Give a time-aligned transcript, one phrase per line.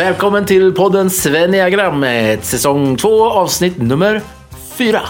[0.00, 4.20] Välkommen till podden Sveniagrammet, säsong 2, avsnitt nummer
[4.74, 5.00] 4.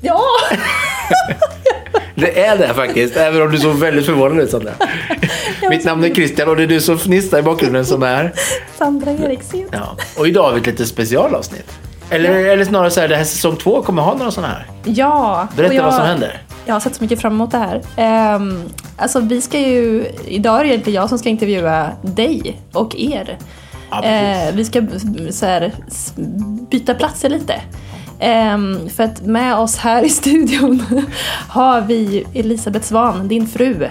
[0.00, 0.20] Ja!
[2.14, 4.70] Det är det faktiskt, även om du såg väldigt förvånad ut Sandra.
[5.70, 8.32] Mitt namn är Christian och det är du som fnissar i bakgrunden som är...
[8.78, 9.68] Sandra Eriksen.
[9.72, 9.96] Ja.
[10.16, 11.78] Och idag har vi ett lite specialavsnitt.
[12.10, 14.66] Eller, eller snarare så här, det här säsong 2 kommer ha några sådana här.
[14.84, 15.48] Ja.
[15.56, 16.42] Berätta jag, vad som händer.
[16.66, 18.34] Jag har sett så mycket fram emot det här.
[18.36, 18.62] Um,
[18.96, 23.38] alltså vi ska ju, idag är det egentligen jag som ska intervjua dig och er.
[23.90, 24.04] Ja.
[24.04, 24.82] Eh, vi ska
[25.30, 25.72] så här,
[26.70, 27.62] byta platser lite.
[28.18, 30.82] Ehm, för att med oss här i studion
[31.48, 33.88] har vi Elisabeth Svan, din fru.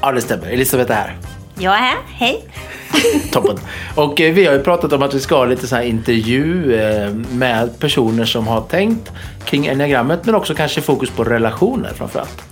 [0.00, 0.46] Ja, det stämmer.
[0.46, 1.16] Elisabeth är här.
[1.58, 2.44] Jag är här, hej.
[3.32, 3.58] Toppen.
[3.94, 6.74] Och eh, vi har ju pratat om att vi ska ha lite så här intervju
[6.74, 9.12] eh, med personer som har tänkt
[9.44, 12.42] kring enneagrammet men också kanske fokus på relationer framförallt.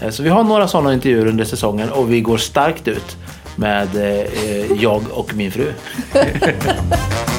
[0.00, 3.16] Eh, så vi har några sådana intervjuer under säsongen och vi går starkt ut
[3.56, 5.72] med eh, eh, jag och min fru.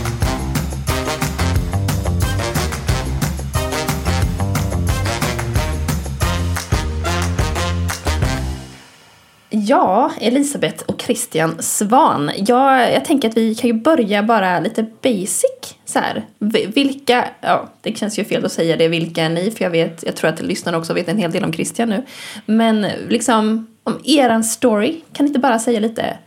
[9.67, 12.31] Ja, Elisabeth och Christian Svan.
[12.35, 15.75] Jag, jag tänker att vi kan ju börja bara lite basic.
[15.85, 16.25] Så här.
[16.73, 19.51] Vilka, ja det känns ju fel att säga det, vilka är ni?
[19.51, 22.03] För jag vet, jag tror att lyssnarna också vet en hel del om Christian nu.
[22.45, 26.17] Men liksom, om eran story, kan ni inte bara säga lite?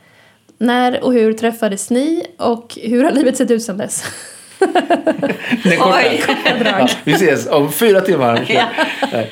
[0.58, 4.04] När och hur träffades ni och hur har livet sett ut sedan dess?
[5.62, 5.98] Det är korta.
[5.98, 6.22] Oj.
[6.64, 8.44] Ja, vi ses om fyra timmar.
[8.48, 8.66] Ja.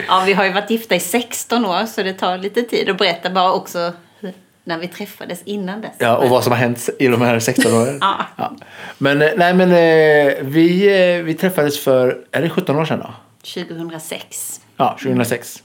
[0.09, 2.99] Ja, vi har ju varit gifta i 16 år så det tar lite tid att
[2.99, 3.93] berätta bara också
[4.65, 5.91] när vi träffades innan dess.
[5.99, 7.99] Ja, och vad som har hänt i de här 16 åren.
[8.37, 8.53] Ja.
[8.99, 12.99] Men, eh, nej, men eh, vi, eh, vi träffades för, är det 17 år sedan
[13.01, 13.11] då?
[13.65, 14.61] 2006.
[14.77, 15.63] Ja, 2006.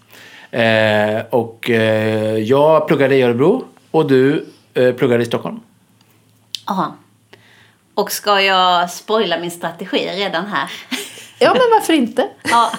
[0.51, 5.59] Eh, och eh, jag pluggade i Örebro och du eh, pluggade i Stockholm.
[6.67, 6.95] Ja.
[7.95, 10.71] Och ska jag spoila min strategi redan här?
[11.39, 12.29] Ja, men varför inte?
[12.43, 12.71] Ja,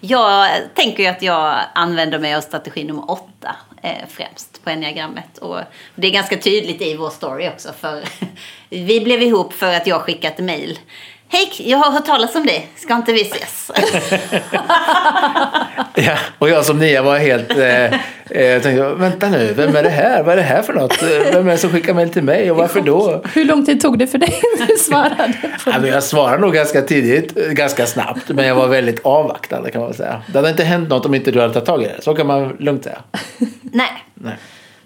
[0.00, 5.38] jag tänker ju att jag använder mig av strategi nummer åtta eh, främst på enneagrammet.
[5.38, 5.60] Och
[5.94, 7.72] det är ganska tydligt i vår story också.
[7.80, 8.04] För
[8.68, 10.78] vi blev ihop för att jag skickat mejl.
[11.30, 12.68] Hej, jag har hört talas om dig.
[12.76, 13.70] Ska inte vi ses?
[15.94, 17.50] Ja, och jag som nia var helt...
[17.50, 17.98] Eh, eh,
[18.30, 20.22] jag tänkte, vänta nu, vem är det här?
[20.22, 21.02] Vad är det här för något?
[21.32, 23.22] Vem är det som skickar mejl till mig och varför då?
[23.34, 25.32] Hur lång tid tog det för dig när du svarade?
[25.66, 29.80] Ja, men jag svarade nog ganska tidigt, ganska snabbt, men jag var väldigt avvaktande kan
[29.80, 30.22] man säga.
[30.26, 32.26] Det hade inte hänt något om inte du hade tagit tag i det, så kan
[32.26, 32.98] man lugnt säga.
[33.62, 34.34] Nej, Nej.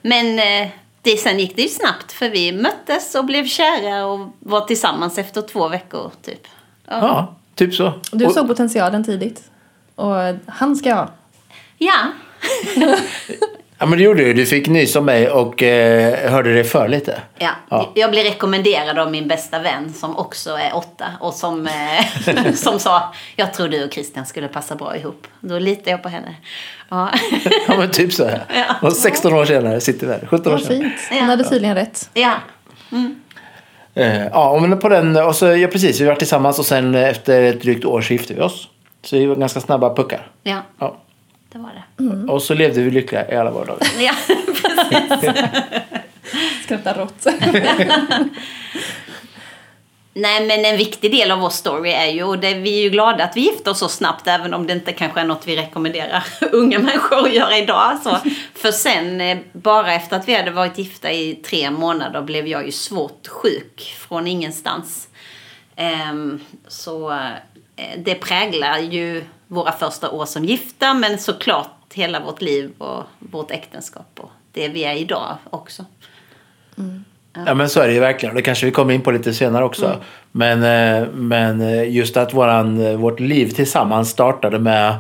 [0.03, 0.69] men eh,
[1.03, 5.19] det, sen gick det ju snabbt för vi möttes och blev kära och var tillsammans
[5.19, 6.47] efter två veckor typ.
[6.87, 6.99] Ja.
[7.01, 7.93] Ja, typ så.
[8.13, 9.43] Du Och- såg potentialen tidigt.
[9.95, 10.15] Och
[10.47, 11.11] han ska ha.
[11.79, 11.95] ja.
[13.83, 14.33] Ja, men det gjorde du.
[14.35, 17.21] Du fick nys om mig och eh, hörde dig för lite.
[17.39, 17.91] Ja, Ja.
[17.95, 22.79] jag blev rekommenderad av min bästa vän som också är åtta och som, eh, som
[22.81, 25.27] sa jag tror du och Christian skulle passa bra ihop.
[25.41, 26.35] Då litar jag på henne.
[26.89, 27.11] Ja,
[27.69, 28.25] Ja, men typ så.
[28.25, 28.45] Här.
[28.55, 28.89] Ja.
[28.89, 30.27] Och 16 år senare sitter vi här.
[30.31, 30.79] 17 år senare.
[30.81, 30.95] fint.
[31.11, 31.17] Ja.
[31.21, 32.11] Han hade tydligen rätt.
[32.15, 32.33] ja.
[33.95, 37.43] Eh, ja, men på den, och så, ja, precis, vi var tillsammans och sen efter
[37.43, 38.69] ett drygt år så gifte vi oss.
[39.05, 40.27] Så vi var ganska snabba puckar.
[40.43, 40.97] ja Ja.
[41.53, 42.33] Det var det.
[42.33, 43.89] Och så levde vi lyckliga i alla våra dagar.
[43.99, 44.13] Ja,
[44.47, 45.45] precis.
[46.65, 47.27] Skrattar rått.
[50.15, 52.91] Nej, men en viktig del av vår story är ju, och det, vi är ju
[52.91, 55.57] glada att vi gifte oss så snabbt, även om det inte kanske är något vi
[55.57, 57.99] rekommenderar unga människor att göra idag.
[58.03, 58.17] Så.
[58.55, 62.67] För sen, eh, bara efter att vi hade varit gifta i tre månader, blev jag
[62.67, 65.09] ju svårt sjuk från ingenstans.
[65.77, 67.11] Ehm, så
[67.77, 73.03] eh, det präglar ju våra första år som gifta, men såklart hela vårt liv och
[73.19, 75.85] vårt äktenskap och det vi är idag också.
[77.33, 78.35] Ja men så är det ju verkligen.
[78.35, 79.97] Det kanske vi kommer in på lite senare också.
[80.33, 84.95] Men, eh, men eh, just att våran, eh, vårt liv tillsammans startade med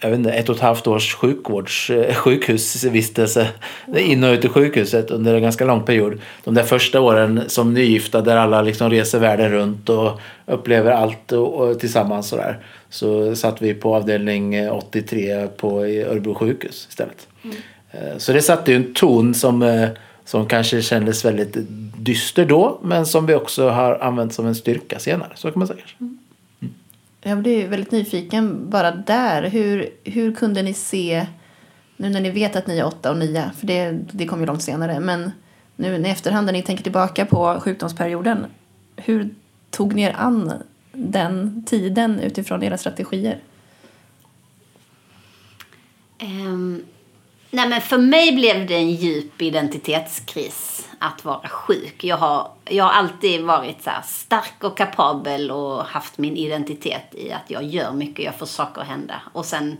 [0.00, 3.48] jag vet inte, ett och ett halvt års sjukvårds, sjukhusvistelse
[3.96, 6.20] in och ut i sjukhuset under en ganska lång period.
[6.44, 11.32] De där första åren som nygifta där alla liksom reser världen runt och upplever allt
[11.32, 12.58] och, och tillsammans sådär.
[12.90, 17.28] Så satt vi på avdelning eh, 83 på Örebro sjukhus istället.
[17.90, 19.88] Eh, Så det satte ju en ton som, eh,
[20.24, 21.56] som kanske kändes väldigt
[21.98, 25.32] dyster då men som vi också har använt som en styrka senare.
[25.34, 25.78] Så kan man säga.
[25.78, 26.16] kanske.
[27.22, 29.42] Jag blir väldigt nyfiken bara där.
[29.42, 31.26] Hur, hur kunde ni se,
[31.96, 34.46] nu när ni vet att ni är åtta och nio, för det, det kom ju
[34.46, 35.30] långt senare, men
[35.76, 38.46] nu i efterhand när ni tänker tillbaka på sjukdomsperioden,
[38.96, 39.28] hur
[39.70, 40.52] tog ni er an
[40.92, 43.38] den tiden utifrån era strategier?
[46.22, 46.84] Um,
[47.50, 52.04] Nej men för mig blev det en djup identitetskris att vara sjuk.
[52.04, 57.32] Jag har, jag har alltid varit så stark och kapabel och haft min identitet i
[57.32, 59.22] att jag gör mycket, jag får saker att hända.
[59.32, 59.76] Och sen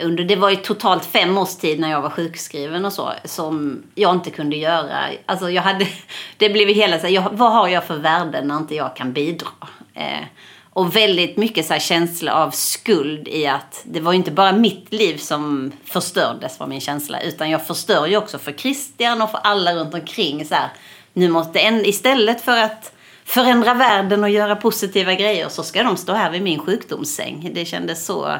[0.00, 3.82] under, det var ju totalt fem års tid när jag var sjukskriven och så, som
[3.94, 5.04] jag inte kunde göra.
[5.26, 5.86] Alltså jag hade,
[6.36, 9.12] det blev hela så här, jag, vad har jag för värde när inte jag kan
[9.12, 9.48] bidra?
[9.98, 10.24] Eh,
[10.70, 14.52] och väldigt mycket så här känsla av skuld i att det var ju inte bara
[14.52, 17.20] mitt liv som förstördes var min känsla.
[17.20, 20.44] Utan jag förstör ju också för Christian och för alla runt omkring.
[20.44, 20.68] Så här,
[21.12, 22.92] nu måste en, istället för att
[23.24, 27.50] förändra världen och göra positiva grejer så ska de stå här vid min sjukdomssäng.
[27.54, 28.36] Det kändes så,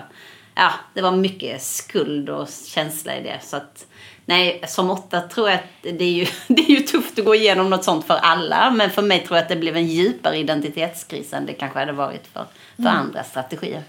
[0.54, 3.40] ja, det var mycket skuld och känsla i det.
[3.42, 3.86] Så att,
[4.28, 5.64] nej, som åtta tror jag att
[5.98, 8.70] det är, ju, det är ju tufft att gå igenom något sånt för alla.
[8.70, 11.92] Men för mig tror jag att det blev en djupare identitetskris än det kanske hade
[11.92, 12.44] varit för,
[12.76, 12.96] för Mm.
[12.96, 13.82] andra strategier.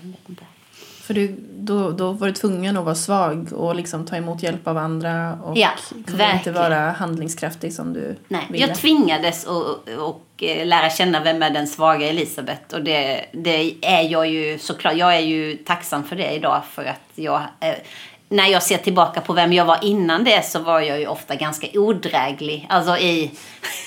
[1.02, 4.68] För du, då, då var du tvungen att vara svag och liksom ta emot hjälp
[4.68, 5.70] av andra och Ja,
[6.34, 8.68] inte vara handlingskraftig som du Nej, ville.
[8.68, 12.76] jag tvingades att och eh, lära känna vem är den svaga Elisabeth.
[12.76, 14.96] Och det, det är jag ju såklart.
[14.96, 16.62] Jag är ju tacksam för det idag.
[16.72, 17.76] För att jag, eh,
[18.30, 21.36] när jag ser tillbaka på vem jag var innan det så var jag ju ofta
[21.36, 22.68] ganska odräglig.
[22.70, 23.32] Alltså i...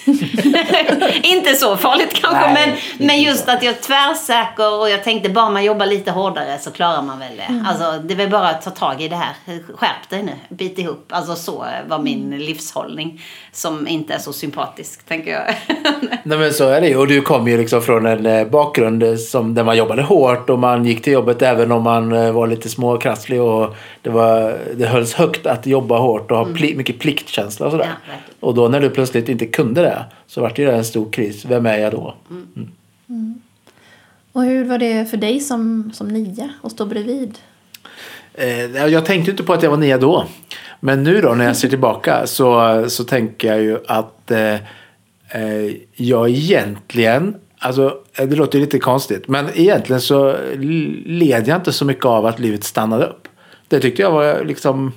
[1.23, 5.29] Inte så farligt kanske, Nej, men, men just att jag är tvärsäker och jag tänkte
[5.29, 7.65] bara man jobbar lite hårdare så klarar man väl det.
[7.67, 9.35] Alltså det är väl bara att ta tag i det här.
[9.75, 11.06] Skärp dig nu, bit ihop.
[11.09, 13.23] Alltså så var min livshållning.
[13.53, 15.55] Som inte är så sympatisk, tänker jag.
[16.23, 16.97] Nej men så är det ju.
[16.97, 20.59] Och du kom ju liksom från en eh, bakgrund som, där man jobbade hårt och
[20.59, 24.31] man gick till jobbet även om man eh, var lite småkrasslig och det, var,
[24.76, 27.84] det hölls högt att jobba hårt och ha pli, mycket pliktkänsla och sådär.
[27.84, 27.96] Mm.
[28.08, 31.44] Ja, och då när du plötsligt inte kunde det så vart det en stor kris.
[31.44, 32.14] Vem är jag då?
[34.32, 37.38] Och hur var det för dig som, som nia att stå bredvid?
[38.34, 40.26] Eh, jag tänkte inte på att jag var nia då.
[40.81, 44.55] Men nu då när jag ser tillbaka så, så tänker jag ju att eh,
[45.28, 50.37] eh, jag egentligen, alltså eh, det låter ju lite konstigt, men egentligen så
[51.05, 53.22] led jag inte så mycket av att livet stannade upp.
[53.73, 54.93] Det tyckte jag var liksom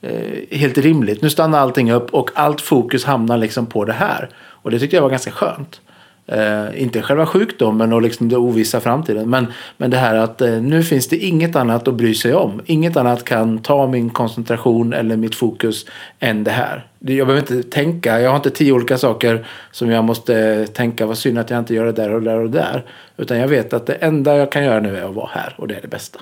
[0.00, 1.22] eh, helt rimligt.
[1.22, 4.28] Nu stannar allting upp och allt fokus hamnar liksom på det här.
[4.36, 5.80] Och det tyckte jag var ganska skönt.
[6.26, 9.30] Eh, inte själva sjukdomen och liksom det ovissa framtiden.
[9.30, 9.46] Men,
[9.76, 12.60] men det här att eh, nu finns det inget annat att bry sig om.
[12.66, 15.86] Inget annat kan ta min koncentration eller mitt fokus
[16.18, 16.86] än det här.
[16.98, 18.20] Jag behöver inte tänka.
[18.20, 21.06] Jag har inte tio olika saker som jag måste tänka.
[21.06, 22.84] Vad synd att jag inte gör det där och där och där.
[23.16, 25.54] Utan jag vet att det enda jag kan göra nu är att vara här.
[25.58, 26.20] Och det är det bästa.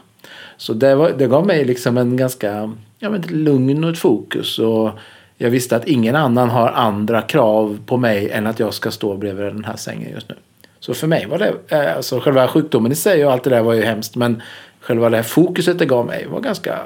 [0.60, 3.98] Så det, var, det gav mig liksom en ganska ja, men ett lugn och ett
[3.98, 4.58] fokus.
[4.58, 4.90] Och
[5.36, 9.16] jag visste att ingen annan har andra krav på mig än att jag ska stå
[9.16, 10.34] bredvid den här sängen just nu.
[10.80, 13.62] Så för mig var det, eh, alltså själva sjukdomen i sig och allt det där
[13.62, 14.16] var ju hemskt.
[14.16, 14.42] Men
[14.80, 16.78] själva det här fokuset det gav mig var ganska,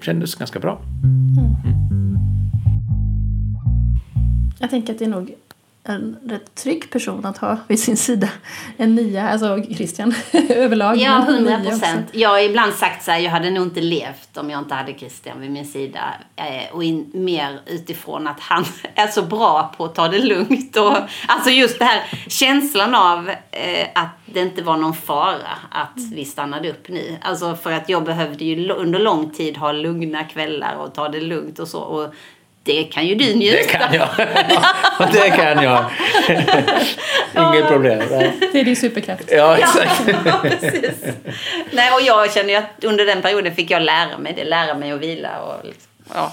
[0.00, 0.80] kändes ganska bra.
[4.60, 5.34] Jag tänker att det är nog
[5.84, 8.28] en rätt trygg person att ha vid sin sida.
[8.76, 10.14] En nia, alltså Christian
[10.48, 10.96] överlag.
[10.96, 12.06] Ja, hundra procent.
[12.12, 14.94] Jag har ibland sagt så här, jag hade nog inte levt om jag inte hade
[14.94, 16.14] Christian vid min sida.
[16.36, 18.64] Eh, och in, mer utifrån att han
[18.94, 20.76] är så bra på att ta det lugnt.
[20.76, 20.96] Och,
[21.26, 26.24] alltså just det här känslan av eh, att det inte var någon fara att vi
[26.24, 27.16] stannade upp nu.
[27.22, 31.20] Alltså för att jag behövde ju under lång tid ha lugna kvällar och ta det
[31.20, 31.80] lugnt och så.
[31.80, 32.14] Och
[32.64, 34.08] det kan ju du njuta Det kan jag.
[34.98, 35.84] Ja, det kan jag.
[37.36, 38.02] Inget problem.
[38.52, 39.24] Det är din superkraft.
[39.30, 40.02] Ja, exakt.
[40.24, 41.04] Ja, precis.
[41.72, 44.44] Nej, och jag känner ju att under den perioden fick jag lära mig det.
[44.44, 46.32] Lära mig att vila och liksom, ja.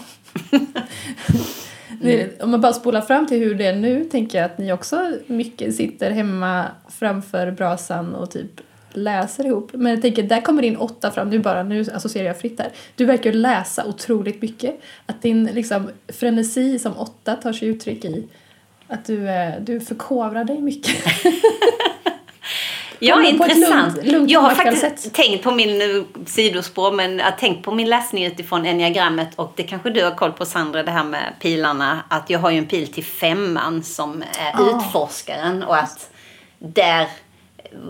[2.02, 4.74] Det, om man bara spolar fram till hur det är nu tänker jag att ni
[4.74, 6.66] också mycket sitter hemma
[7.00, 8.52] framför brasan och typ
[8.94, 9.70] läser ihop.
[9.74, 11.30] Men jag tänker, där kommer din åtta fram.
[11.30, 12.70] Nu bara, nu associerar jag fritt här.
[12.96, 14.80] Du verkar ju läsa otroligt mycket.
[15.06, 18.28] Att din liksom, frenesi som åtta tar sig uttryck i
[18.88, 20.96] att du, eh, du förkovrar dig mycket.
[23.02, 23.96] Ja, intressant.
[23.98, 25.14] lugnt- lugnt jag har faktiskt sätt.
[25.14, 29.64] tänkt på min eh, sidospår, men jag tänkt på min läsning utifrån enneagrammet och det
[29.64, 32.00] kanske du har koll på Sandra, det här med pilarna.
[32.10, 34.70] Att jag har ju en pil till femman som är Ah.
[34.78, 36.10] utforskaren och att
[36.60, 37.08] där,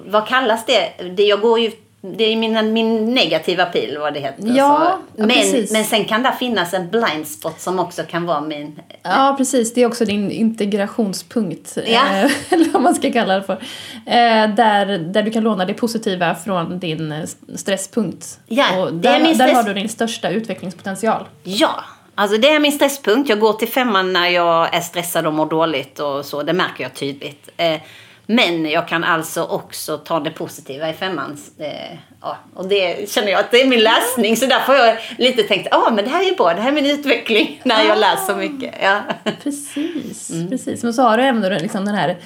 [0.06, 0.94] vad kallas det?
[1.16, 1.72] det jag går ju
[2.02, 4.44] det är min, min negativa pil vad det heter.
[4.56, 5.72] Ja, men, precis.
[5.72, 8.80] men sen kan det finnas en blind spot som också kan vara min...
[9.04, 9.74] Ja, precis.
[9.74, 11.78] Det är också din integrationspunkt.
[11.86, 12.02] Ja.
[12.16, 13.54] eh, Eller vad man ska kalla det för.
[14.06, 18.40] Eh, Där, där du kan låna det positiva från din stresspunkt.
[18.48, 21.26] Ja, och där, där stress- har du din största utvecklingspotential.
[21.44, 21.84] Ja,
[22.16, 23.30] alltså det är min stresspunkt.
[23.30, 26.44] Jag går till femman när jag är stressad och mår dåligt och så.
[26.44, 27.50] Det märker jag tydligt.
[27.58, 27.76] Eh,
[28.32, 31.38] Men jag kan alltså också ta det positiva i femman.
[31.58, 34.38] Eh, ja, och det känner jag att det är min läsning.
[34.38, 36.70] Så därför har jag lite tänkt, ja ah, men det här är bra, det här
[36.70, 37.62] är min utveckling.
[37.66, 38.76] När jag läser mycket.
[38.82, 39.02] Ja.
[39.44, 40.50] Precis, mm.
[40.50, 40.84] precis.
[40.84, 42.18] Men så har du även liksom den här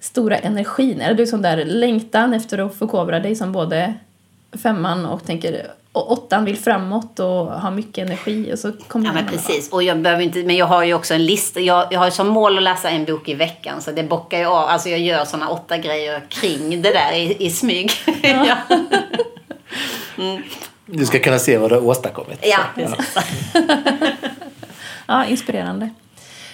[0.00, 1.00] stora energin.
[1.00, 3.94] Eller du som där längtan efter att förkovra dig som både
[4.62, 9.12] femman och tänker och åttan vill framåt och ha mycket energi och så kommer Ja
[9.12, 11.60] men precis och jag behöver inte, men jag har ju också en lista.
[11.60, 14.52] Jag, jag har som mål att läsa en bok i veckan så det bockar jag
[14.52, 14.68] av.
[14.68, 17.92] Alltså jag gör sådana åtta grejer kring det där i, i smyg.
[18.22, 18.56] Ja.
[20.18, 20.42] mm.
[20.86, 22.38] Du ska kunna se vad du har åstadkommit.
[22.42, 23.14] Ja, precis.
[23.14, 23.22] Ja.
[25.06, 25.90] ja, inspirerande.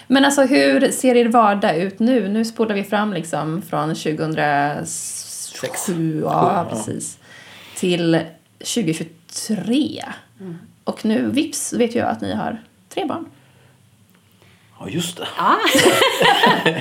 [0.07, 2.29] Men alltså hur ser er vardag ut nu?
[2.29, 7.18] Nu spolar vi fram liksom från 2007, ja, precis,
[7.79, 8.21] till
[8.59, 10.05] 2023.
[10.41, 10.59] Mm.
[10.85, 13.27] Och nu vips vet jag att ni har tre barn.
[14.81, 15.29] Ja, just det.
[15.37, 15.59] Ja.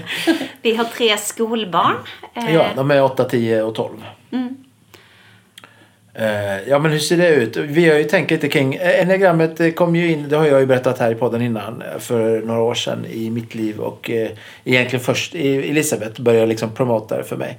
[0.62, 1.96] vi har tre skolbarn.
[2.34, 4.04] Ja, de är 8, 10 och 12.
[4.32, 4.56] Mm.
[6.14, 7.58] Eh, ja men hur ser det ut?
[7.58, 10.66] Vi har ju tänkt lite kring, eh, enneagrammet kom ju in, det har jag ju
[10.66, 14.12] berättat här i podden innan, eh, för några år sedan i mitt liv och
[14.64, 17.58] egentligen först Elisabeth började liksom promota det för mig.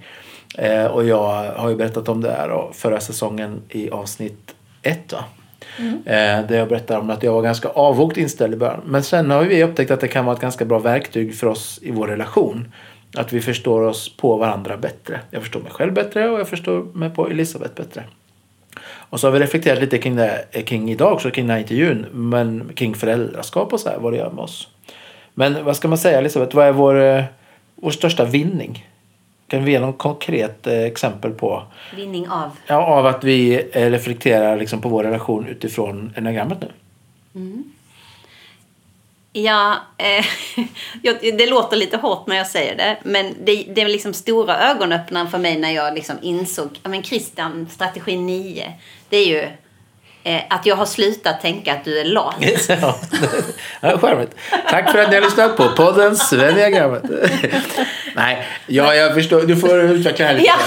[0.90, 5.24] Och jag har ju berättat om det här förra säsongen i avsnitt ett va?
[5.78, 6.02] Mm.
[6.48, 8.80] där jag berättar om att jag var ganska avvokt inställd i början.
[8.86, 11.78] Men sen har vi upptäckt att det kan vara ett ganska bra verktyg för oss
[11.82, 12.72] i vår relation.
[13.16, 15.20] Att vi förstår oss på varandra bättre.
[15.30, 18.04] Jag förstår mig själv bättre och jag förstår mig på Elisabeth bättre.
[18.80, 22.06] Och så har vi reflekterat lite kring det kring idag också, kring den här intervjun.
[22.12, 24.68] Men kring föräldraskap och så här, vad det gör med oss.
[25.34, 27.24] Men vad ska man säga Elisabeth, vad är vår, eh,
[27.74, 28.86] vår största vinning?
[29.48, 31.62] Kan vi ge något konkret eh, exempel på?
[31.96, 32.50] Vinning av?
[32.66, 36.68] Ja, av att vi eh, reflekterar liksom på vår relation utifrån enagrammet nu.
[37.34, 37.64] Mm.
[39.32, 40.24] Ja, eh,
[41.38, 42.96] det låter lite hårt när jag säger det.
[43.02, 47.02] Men det, det är liksom stora ögonöppnaren för mig när jag liksom insåg, ja men
[47.02, 48.72] Christian, strategi 9,
[49.08, 49.48] det är ju
[50.28, 52.36] eh, att jag har slutat tänka att du är lat.
[53.80, 54.34] ja, charmigt.
[54.70, 57.02] Tack för att ni har lyssnat på podden Svendiagrammet.
[58.14, 59.42] Nej, ja, jag förstår.
[59.42, 60.46] Du får utveckla här lite.
[60.46, 60.58] Ja.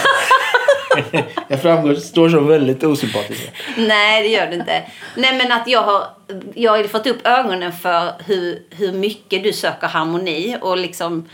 [1.48, 3.52] jag framgår, står så väldigt osympatisk.
[3.78, 4.84] Nej, det gör du inte.
[5.16, 6.08] Nej, men att jag har,
[6.56, 11.30] jag har fått upp ögonen för hur, hur mycket du söker harmoni och liksom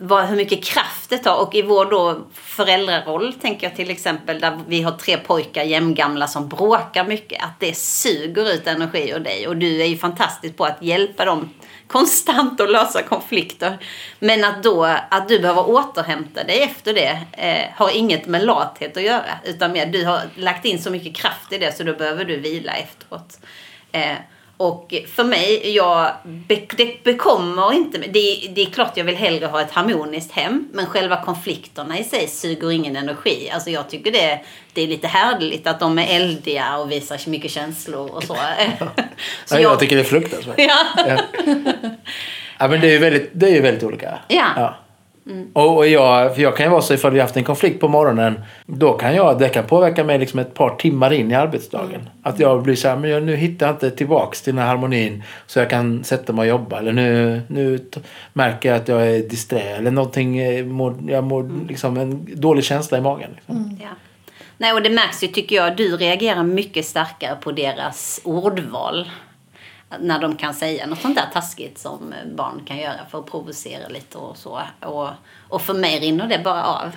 [0.00, 1.42] vad, hur mycket kraft det tar.
[1.42, 6.26] Och i vår då föräldraroll, tänker jag till exempel, där vi har tre pojkar jämngamla
[6.26, 9.48] som bråkar mycket, att det suger ut energi ur dig.
[9.48, 11.50] Och du är ju fantastisk på att hjälpa dem
[11.86, 13.78] konstant att lösa konflikter.
[14.18, 18.96] Men att då, att du behöver återhämta dig efter det eh, har inget med lathet
[18.96, 19.38] att göra.
[19.44, 22.36] Utan mer, du har lagt in så mycket kraft i det så då behöver du
[22.36, 23.38] vila efteråt.
[23.92, 24.16] Eh,
[24.58, 26.10] och för mig, jag,
[26.76, 30.68] det bekommer inte det, det är klart jag vill hellre ha ett harmoniskt hem.
[30.72, 33.50] Men själva konflikterna i sig suger ingen energi.
[33.54, 34.40] Alltså jag tycker det,
[34.72, 38.34] det är lite härligt att de är eldiga och visar mycket känslor och så.
[39.44, 40.58] så jag, jag tycker det är fruktansvärt.
[40.58, 41.18] Ja.
[42.58, 42.68] ja.
[42.68, 44.18] men det är ju väldigt, det är väldigt olika.
[44.28, 44.46] Ja.
[44.56, 44.78] ja.
[45.28, 45.48] Mm.
[45.52, 48.40] Och, jag, för jag kan ju vara så ifall vi haft en konflikt på morgonen.
[48.66, 51.94] Då kan jag, det kan påverka mig liksom ett par timmar in i arbetsdagen.
[51.94, 52.06] Mm.
[52.22, 54.68] Att jag blir så här, men jag, nu hittar jag inte tillbaks till den här
[54.68, 55.22] harmonin.
[55.46, 56.78] Så jag kan sätta mig och jobba.
[56.78, 57.78] Eller nu, nu
[58.32, 59.60] märker jag att jag är disträ.
[59.60, 60.66] Eller någonting, eh,
[61.08, 61.66] jag mår mm.
[61.68, 63.30] liksom en dålig känsla i magen.
[63.34, 63.56] Liksom.
[63.56, 63.76] Mm.
[63.82, 63.88] Ja.
[64.58, 65.76] Nej, och det märks ju tycker jag.
[65.76, 69.08] Du reagerar mycket starkare på deras ordval
[70.00, 73.88] när de kan säga något sånt där taskigt som barn kan göra för att provocera
[73.88, 74.62] lite och så.
[74.80, 75.08] Och,
[75.48, 76.92] och för mig rinner det bara av.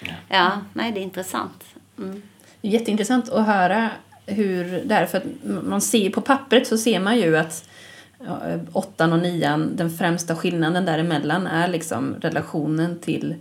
[0.00, 1.64] Ja, ja nej det är intressant.
[1.98, 2.22] Mm.
[2.62, 3.90] Jätteintressant att höra
[4.26, 5.24] hur det är, för att
[5.64, 7.68] man ser på pappret så ser man ju att
[8.26, 8.40] ja,
[8.72, 13.34] åttan och nian, den främsta skillnaden däremellan är liksom relationen till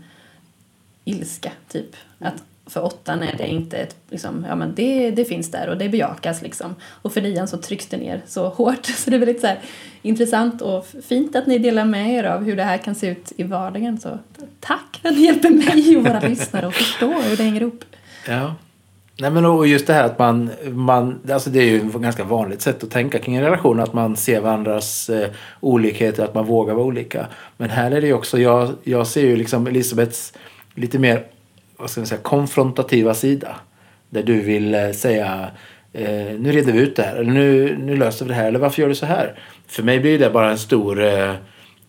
[1.05, 1.95] ilska, typ.
[2.19, 5.77] Att för åttan är det inte ett, liksom, ja men det, det finns där och
[5.77, 6.75] det bejakas liksom.
[6.83, 8.85] Och för nian så trycks det ner så hårt.
[8.85, 9.59] Så det är väldigt så här,
[10.01, 13.31] intressant och fint att ni delar med er av hur det här kan se ut
[13.37, 13.99] i vardagen.
[13.99, 14.19] Så
[14.59, 17.83] tack för att ni hjälper mig och våra lyssnare att förstå hur det hänger ihop.
[18.27, 18.55] Ja.
[19.19, 22.23] Nej men och just det här att man, man alltså det är ju ett ganska
[22.23, 25.29] vanligt sätt att tänka kring en relation att man ser varandras eh,
[25.59, 27.27] olikheter, att man vågar vara olika.
[27.57, 30.33] Men här är det ju också, jag, jag ser ju liksom Elisabeths
[30.73, 31.25] lite mer
[31.77, 33.55] vad ska man säga, konfrontativa sida.
[34.09, 35.47] Där du vill eh, säga
[35.93, 38.59] eh, nu reder vi ut det här, eller nu, nu löser vi det här, eller
[38.59, 39.39] varför gör du så här?
[39.67, 41.33] För mig blir det bara en stor eh,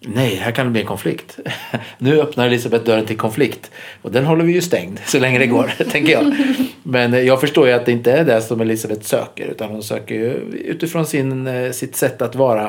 [0.00, 1.38] Nej, här kan det bli en konflikt.
[1.98, 3.70] nu öppnar Elisabeth dörren till konflikt.
[4.02, 6.34] Och den håller vi ju stängd så länge det går, tänker jag.
[6.82, 9.46] Men eh, jag förstår ju att det inte är det som Elisabeth söker.
[9.46, 10.30] Utan hon söker ju
[10.64, 12.64] utifrån sin, eh, sitt sätt att vara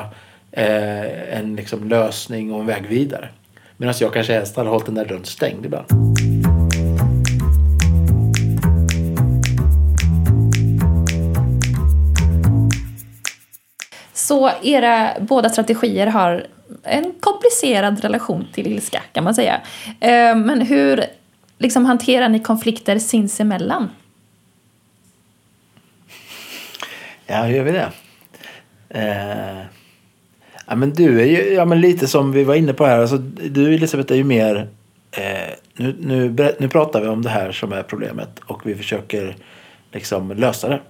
[0.52, 3.28] eh, en liksom lösning och en väg vidare.
[3.76, 5.86] Medan jag kanske helst hade hållit den där dörren stängd ibland.
[14.28, 16.46] Så era båda strategier har
[16.82, 19.60] en komplicerad relation till ilska kan man säga.
[20.00, 21.04] Eh, men hur
[21.58, 23.90] liksom, hanterar ni konflikter sinsemellan?
[27.26, 27.88] Ja, hur gör vi det?
[28.88, 29.64] Eh,
[30.66, 32.98] ja, men du är ju ja, men lite som vi var inne på här.
[32.98, 33.18] Alltså,
[33.50, 34.68] du Elisabeth är ju mer...
[35.10, 39.36] Eh, nu, nu, nu pratar vi om det här som är problemet och vi försöker
[39.92, 40.80] liksom lösa det.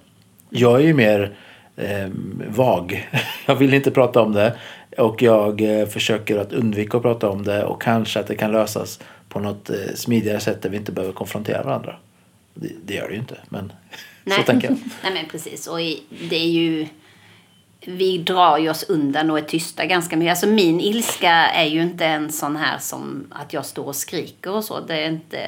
[0.49, 1.35] Jag är ju mer
[1.79, 2.09] eh,
[2.47, 3.09] vag.
[3.45, 4.55] Jag vill inte prata om det.
[4.97, 8.51] Och jag eh, försöker att undvika att prata om det och kanske att det kan
[8.51, 11.95] lösas på något eh, smidigare sätt där vi inte behöver konfrontera varandra.
[12.53, 13.73] Det, det gör det ju inte, men
[14.23, 14.37] Nej.
[14.37, 14.77] så tänker jag.
[15.03, 15.67] Nej men precis.
[15.67, 15.77] Och
[16.29, 16.87] det är ju...
[17.85, 20.31] Vi drar ju oss undan och är tysta ganska mycket.
[20.31, 24.51] Alltså min ilska är ju inte en sån här som att jag står och skriker
[24.51, 24.79] och så.
[24.79, 25.39] Det är inte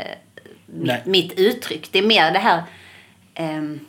[0.65, 1.91] mitt, mitt uttryck.
[1.91, 2.63] Det är mer det här...
[3.33, 3.79] ehm,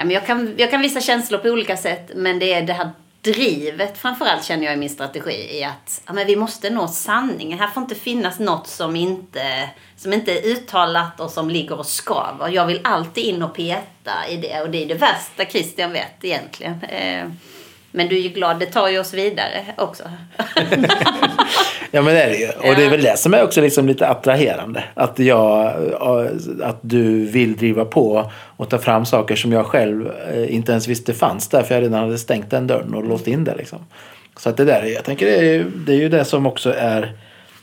[0.00, 2.10] ja, men jag, kan, jag kan visa känslor på olika sätt.
[2.14, 2.90] Men det är det här
[3.20, 5.58] drivet framförallt känner jag i min strategi.
[5.58, 7.58] I att ja, men vi måste nå sanningen.
[7.58, 11.86] Här får inte finnas något som inte, som inte är uttalat och som ligger och
[11.86, 12.48] skaver.
[12.48, 14.60] Jag vill alltid in och peta i det.
[14.60, 16.82] Och det är det värsta Christian vet egentligen.
[16.82, 17.30] Eh,
[17.90, 20.02] men du är ju glad, det tar ju oss vidare också.
[21.92, 22.48] Ja men det är det ju.
[22.70, 24.84] Och det är väl det som är också liksom lite attraherande.
[24.94, 25.74] Att, jag,
[26.62, 30.88] att du vill driva på och ta fram saker som jag själv eh, inte ens
[30.88, 31.62] visste fanns där.
[31.62, 33.78] För jag redan hade stängt den dörren och låst in det liksom.
[34.36, 36.74] Så att det där, jag tänker det är, ju- det är ju det som också
[36.74, 37.12] är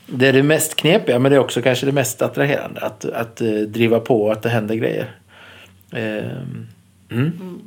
[0.05, 2.81] det är det mest knepiga men det är också kanske det mest attraherande.
[2.81, 5.11] Att, att eh, driva på och att det händer grejer.
[5.93, 6.67] Ehm,
[7.11, 7.59] mm.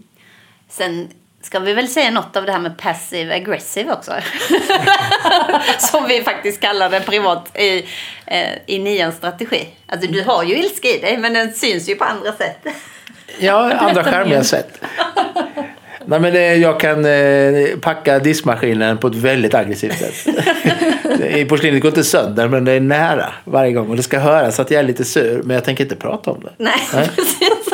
[0.68, 1.08] Sen
[1.42, 4.12] ska vi väl säga något av det här med passive aggressive också.
[5.78, 7.85] Som vi faktiskt kallar det privat i,
[8.26, 9.68] eh, i nians strategi.
[9.87, 12.66] Alltså du har ju ilska i dig men den syns ju på andra sätt.
[13.38, 14.80] Ja, andra skärmiga sätt.
[16.04, 20.34] Nej, men det, jag kan eh, packa diskmaskinen på ett väldigt aggressivt sätt.
[21.49, 24.71] Porslinet går inte sönder men det är nära varje gång och det ska höras att
[24.71, 26.50] jag är lite sur men jag tänker inte prata om det.
[26.56, 27.10] Nej, Nej.
[27.17, 27.71] precis.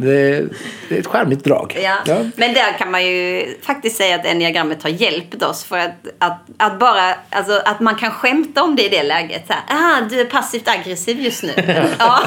[0.00, 0.48] Det,
[0.88, 1.78] det är ett charmigt drag.
[1.82, 1.96] Ja.
[2.06, 2.24] Ja.
[2.36, 6.38] Men där kan man ju faktiskt säga att enneagrammet har hjälpt oss för att, att,
[6.56, 9.46] att bara, alltså att man kan skämta om det i det läget.
[9.46, 11.52] Så här, ah, du är passivt aggressiv just nu.
[11.98, 12.20] ja.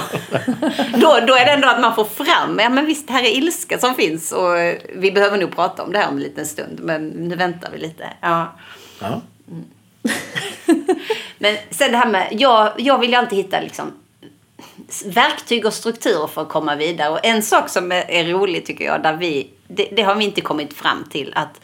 [0.93, 3.79] då, då är det ändå att man får fram, ja men visst, här är ilska
[3.79, 4.55] som finns och
[4.95, 7.77] vi behöver nog prata om det här om en liten stund, men nu väntar vi
[7.77, 8.03] lite.
[8.21, 8.55] Ja.
[8.99, 9.21] Ja.
[11.37, 13.91] Men sen det här med, jag, jag vill ju alltid hitta liksom
[15.05, 17.09] verktyg och strukturer för att komma vidare.
[17.09, 20.25] Och en sak som är, är rolig tycker jag, där vi, det, det har vi
[20.25, 21.61] inte kommit fram till, att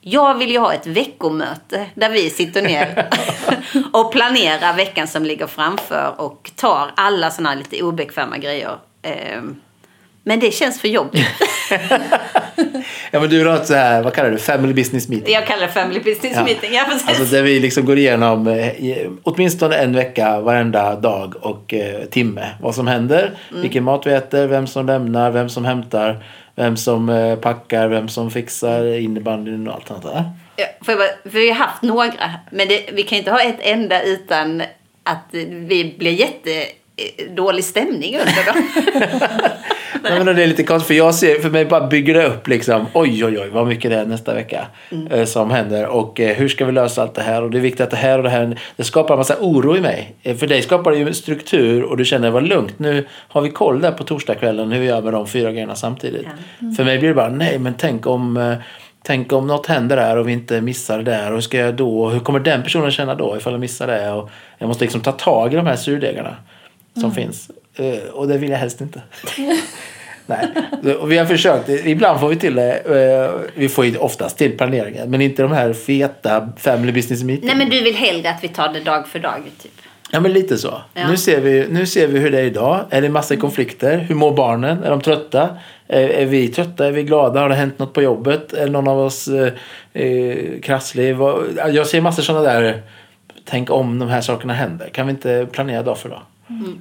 [0.00, 3.08] jag vill ju ha ett veckomöte där vi sitter ner
[3.92, 8.78] och planerar veckan som ligger framför och tar alla sådana lite obekväma grejer.
[9.02, 9.60] Ehm,
[10.26, 11.26] Men det känns för jobbigt.
[13.10, 15.34] ja men du har något så här, vad kallar du Family business meeting?
[15.34, 16.74] Jag kallar det family business meeting.
[16.74, 17.08] Ja, precis.
[17.08, 18.72] Alltså där vi liksom går igenom eh,
[19.22, 22.48] åtminstone en vecka varenda dag och eh, timme.
[22.60, 23.62] Vad som händer, Mm.
[23.62, 28.08] vilken mat vi äter, vem som lämnar, vem som hämtar, vem som eh, packar, vem
[28.08, 30.24] som fixar innebandyn och allt sånt där.
[30.56, 33.58] Ja, jag bara, för vi har haft några, men det, vi kan inte ha ett
[33.60, 34.62] enda utan
[35.02, 38.68] att vi blir jättedålig stämning under dem.
[40.10, 40.24] Nej.
[40.24, 42.86] men det är lite konstigt för jag ser, för mig bara bygger det upp liksom,
[42.92, 45.12] oj oj oj vad mycket det är nästa vecka Mm.
[45.12, 47.60] eh, som händer och eh, hur ska vi lösa allt det här och det är
[47.60, 50.14] viktigt att det här och det här, det skapar en massa oro i mig.
[50.22, 53.50] Eh, för dig skapar det ju struktur och du känner vad lugnt, nu har vi
[53.50, 56.26] koll där på torsdagskvällen hur vi gör med de fyra grejerna samtidigt.
[56.76, 58.56] För mig blir det bara, nej men tänk om
[59.06, 61.26] Tänk om något händer där och vi inte missar det där.
[61.28, 62.08] Och hur ska jag då?
[62.08, 64.12] Hur kommer den personen känna då ifall jag missar det?
[64.12, 66.36] Och jag måste liksom ta tag i de här surdegarna
[67.00, 67.50] som finns.
[67.76, 69.02] Eh, Och det vill jag helst inte.
[70.26, 70.48] Nej,
[71.00, 71.68] och vi har försökt.
[71.68, 72.72] Ibland får vi till det.
[72.78, 75.10] eh, Vi får ju oftast till planeringen.
[75.10, 77.46] Men inte de här feta family business meeting.
[77.46, 79.72] Nej men du vill hellre att vi tar det dag för dag typ.
[80.10, 80.74] Ja men lite så.
[80.94, 81.08] Ja.
[81.08, 82.84] Nu, ser vi, nu ser vi hur det är idag.
[82.90, 83.98] Är det massa konflikter?
[83.98, 84.82] Hur mår barnen?
[84.84, 85.48] Är de trötta?
[85.88, 86.86] Är, är vi trötta?
[86.86, 87.40] Är vi glada?
[87.40, 88.52] Har det hänt något på jobbet?
[88.52, 89.52] Är någon av oss eh,
[89.92, 91.16] eh, krasslig?
[91.72, 92.82] Jag ser massor sådana där.
[93.44, 94.88] Tänk om de här sakerna händer.
[94.88, 96.22] Kan vi inte planera dag för dag?
[96.50, 96.78] Mm.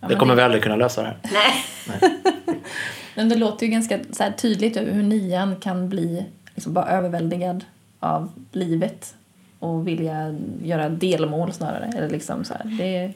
[0.00, 1.18] Det kommer vi aldrig kunna lösa det här.
[1.22, 2.00] Nej.
[3.14, 7.64] Men det låter ju ganska så tydligt hur nian kan bli liksom bara överväldigad
[8.00, 9.14] av livet
[9.58, 11.92] och vilja göra delmål snarare.
[11.96, 13.12] Eller liksom så här, det,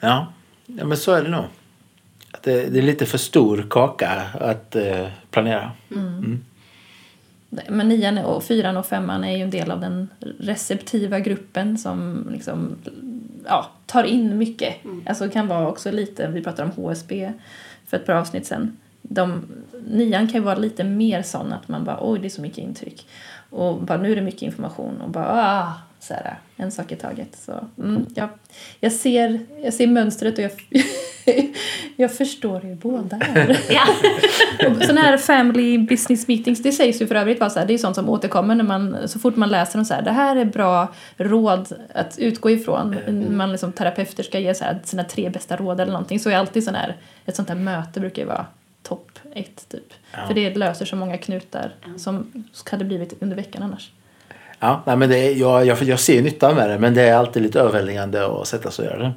[0.00, 0.26] Ja,
[0.66, 1.44] ja men så är det nog.
[2.32, 5.72] Att det, det är lite för stor kaka att eh, planera.
[7.68, 12.28] men nian och fyran och femman är ju en del av den receptiva gruppen som
[12.32, 12.76] liksom,
[13.46, 14.76] ja, tar in mycket.
[15.06, 17.32] Alltså kan vara också lite, vi pratade om HSB
[17.86, 18.76] för ett par avsnitt sen.
[19.02, 19.46] de,
[19.86, 22.58] nian kan ju vara lite mer sån att man bara oj det är så mycket
[22.58, 23.06] intryck.
[23.50, 25.72] Och bara nu är det mycket information och bara ah,
[26.04, 27.36] så här, en sak i taget.
[27.36, 28.28] Så, mm, jag,
[28.80, 30.52] jag, ser, jag ser mönstret och jag,
[31.96, 33.20] jag förstår hur båda.
[33.70, 33.86] Ja.
[34.80, 37.78] Sådana här family business meetings, det sägs ju för övrigt vara så här, det är
[37.78, 40.44] sånt som återkommer när man, så fort man läser dem så här, det här är
[40.44, 42.96] bra råd att utgå ifrån.
[43.36, 46.36] Man liksom, terapeuter ska ge så här, sina tre bästa råd eller någonting, så är
[46.36, 48.46] alltid sån här, ett sånt här möte brukar ju vara
[48.82, 49.92] topp ett typ.
[50.12, 50.26] Ja.
[50.26, 53.90] För det löser så många knutar som hade blivit under veckan annars.
[54.64, 57.14] Ja, nej, men det är, jag, jag, jag ser nyttan med det men det är
[57.16, 59.12] alltid lite överväldigande att sätta sig och göra det.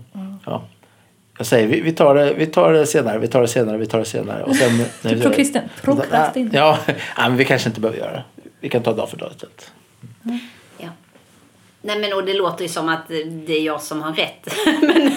[0.45, 0.63] Ja.
[1.37, 3.85] Jag säger vi, vi, tar det, vi tar det senare, vi tar det senare, vi
[3.85, 4.43] tar det senare.
[4.43, 6.49] Och sen, när vi- Prokrastin- prokrastin.
[6.53, 8.23] Ja, ja, men vi kanske inte behöver göra det.
[8.59, 9.71] Vi kan ta dag för dag istället.
[10.77, 10.89] Ja.
[11.81, 13.07] Nej men och det låter ju som att
[13.47, 14.55] det är jag som har rätt.
[14.81, 15.11] men,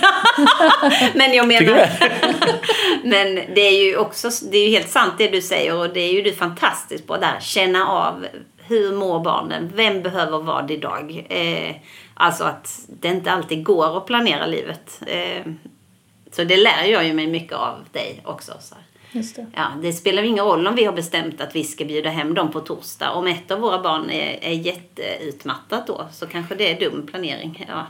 [1.15, 1.75] men jag du menar...
[1.77, 1.91] det?
[3.05, 6.01] men det är ju också det är ju helt sant det du säger och det
[6.01, 7.37] är ju du fantastiskt på där.
[7.41, 8.27] Känna av
[8.71, 9.73] hur mår barnen?
[9.75, 11.27] Vem behöver vad idag?
[11.29, 11.75] Eh,
[12.15, 15.03] alltså att det inte alltid går att planera livet.
[15.07, 15.53] Eh,
[16.33, 18.53] så det lär jag ju mig mycket av dig också.
[18.61, 18.75] Så
[19.13, 19.47] det.
[19.57, 22.51] Ja, det spelar ingen roll om vi har bestämt att vi ska bjuda hem dem
[22.51, 23.11] på torsdag.
[23.11, 27.65] Om ett av våra barn är, är jätteutmattat då så kanske det är dum planering.
[27.69, 27.87] Ja.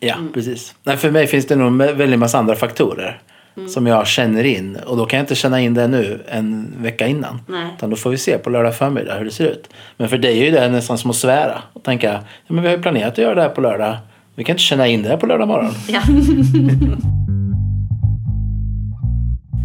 [0.00, 0.32] Ja, Mm.
[0.32, 0.74] precis.
[0.82, 3.22] Nej, för mig finns det nog en väldigt massa andra faktorer
[3.56, 3.68] Mm.
[3.68, 4.76] som jag känner in.
[4.86, 7.40] Och då kan jag inte känna in det nu en vecka innan.
[7.46, 7.66] Nej.
[7.76, 9.68] Utan då får vi se på lördag förmiddag hur det ser ut.
[9.96, 12.12] Men för dig är ju det nästan som att svära och tänka
[12.46, 13.96] ja, men vi har ju planerat att göra det här på lördag.
[14.34, 15.72] Vi kan inte känna in det här på lördag morgon.
[15.88, 16.00] Ja.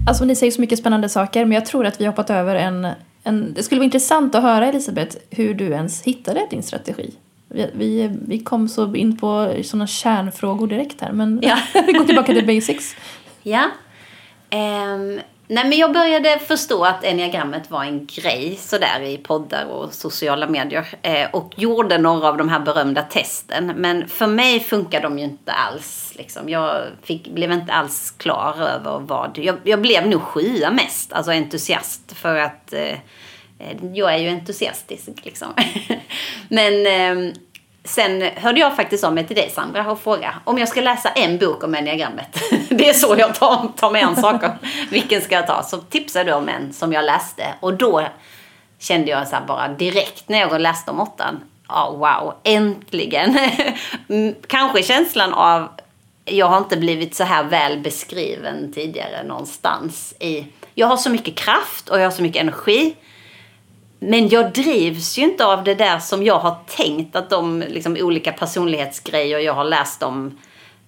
[0.07, 2.55] Alltså ni säger så mycket spännande saker men jag tror att vi har hoppat över
[2.55, 2.87] en,
[3.23, 3.53] en...
[3.53, 7.13] Det skulle vara intressant att höra Elisabeth hur du ens hittade din strategi.
[7.47, 11.57] Vi, vi, vi kom så in på sådana kärnfrågor direkt här men Ja.
[11.87, 12.95] vi går tillbaka till basics
[13.43, 13.63] ja.
[14.53, 19.93] Um, nej men jag började förstå att enneagrammet var en grej sådär i poddar och
[19.93, 20.87] sociala medier.
[21.07, 23.73] Uh, och gjorde några av de här berömda testen.
[23.75, 26.13] Men för mig funkar de ju inte alls.
[26.15, 26.49] Liksom.
[26.49, 29.37] Jag fick, blev inte alls klar över vad...
[29.37, 32.11] Jag, jag blev nog sjua mest, alltså entusiast.
[32.17, 32.97] För att uh,
[33.93, 35.53] jag är ju entusiastisk liksom.
[36.49, 36.73] Men
[37.17, 37.33] Um,
[37.83, 41.09] sen hörde jag faktiskt av mig till dig Sandra och frågade om jag ska läsa
[41.09, 42.39] en bok om enneagrammet.
[42.69, 44.51] Det är så jag tar, tar mig an saker.
[44.89, 45.63] Vilken ska jag ta?
[45.63, 48.07] Så tipsade du om en som jag läste och då
[48.79, 51.39] kände jag så bara direkt när jag läste om åttan.
[51.67, 53.39] Ja, wow, äntligen!
[54.09, 55.69] Mm, Kanske känslan av
[56.25, 60.13] jag har inte blivit så här väl beskriven tidigare någonstans.
[60.19, 62.95] I, jag har så mycket kraft och jag har så mycket energi.
[64.03, 67.97] Men jag drivs ju inte av det där som jag har tänkt att de liksom,
[67.99, 70.37] olika personlighetsgrejer jag har läst om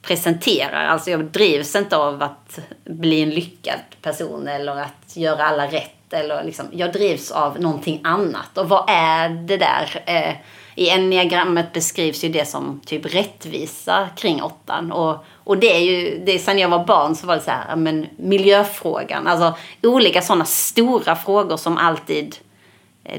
[0.01, 0.85] presenterar.
[0.85, 6.13] Alltså jag drivs inte av att bli en lyckad person eller att göra alla rätt.
[6.13, 8.57] Eller liksom, jag drivs av någonting annat.
[8.57, 10.03] Och vad är det där?
[10.05, 10.35] Eh,
[10.75, 14.91] I enneagrammet beskrivs ju det som typ rättvisa kring åttan.
[14.91, 17.65] Och, och det är ju, det sen jag var barn så var det så här,
[17.69, 19.27] ja, men miljöfrågan.
[19.27, 22.37] Alltså olika sådana stora frågor som alltid eh,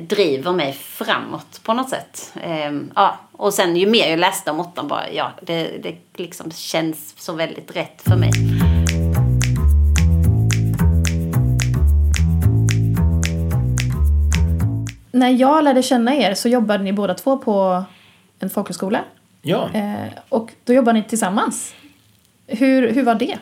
[0.00, 2.32] driver mig framåt på något sätt.
[2.42, 3.18] Ehm, ja.
[3.32, 7.32] Och sen ju mer jag läste om åttan bara, ja, det, det liksom känns så
[7.32, 8.30] väldigt rätt för mig.
[15.12, 17.84] När jag lärde känna er så jobbade ni båda två på
[18.38, 19.00] en folkhögskola.
[19.42, 19.70] Ja.
[19.74, 21.74] Eh, och då jobbade ni tillsammans.
[22.46, 23.38] Hur, hur var det?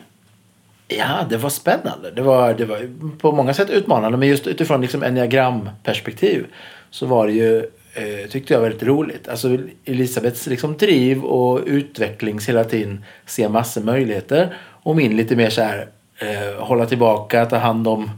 [0.87, 2.11] Ja, det var spännande.
[2.11, 6.45] Det var, det var på många sätt utmanande men just utifrån liksom enneagramperspektiv
[6.89, 7.57] så var det ju,
[7.93, 9.27] eh, tyckte jag, väldigt roligt.
[9.27, 15.49] Alltså Elisabeths liksom driv och utvecklings hela tiden se massor möjligheter och min lite mer
[15.49, 18.09] så här eh, hålla tillbaka, ta hand om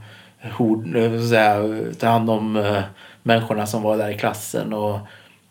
[0.57, 2.81] hord, eh, så här, ta hand om eh,
[3.23, 4.99] människorna som var där i klassen och,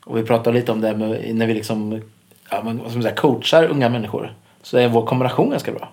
[0.05, 2.03] och vi pratade lite om det med, när vi liksom
[2.51, 4.35] ja, men, som så här, coachar unga människor.
[4.63, 5.93] Så är vår kombination ganska bra.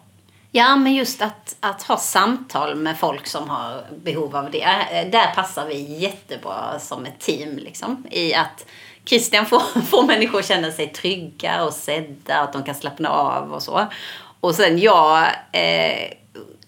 [0.53, 4.65] Ja, men just att, att ha samtal med folk som har behov av det.
[5.11, 7.57] Där passar vi jättebra som ett team.
[7.57, 8.65] Liksom, I att
[9.05, 12.39] Christian får, får människor att känna sig trygga och sedda.
[12.39, 13.87] Att de kan slappna av och så.
[14.39, 16.11] Och sen jag eh,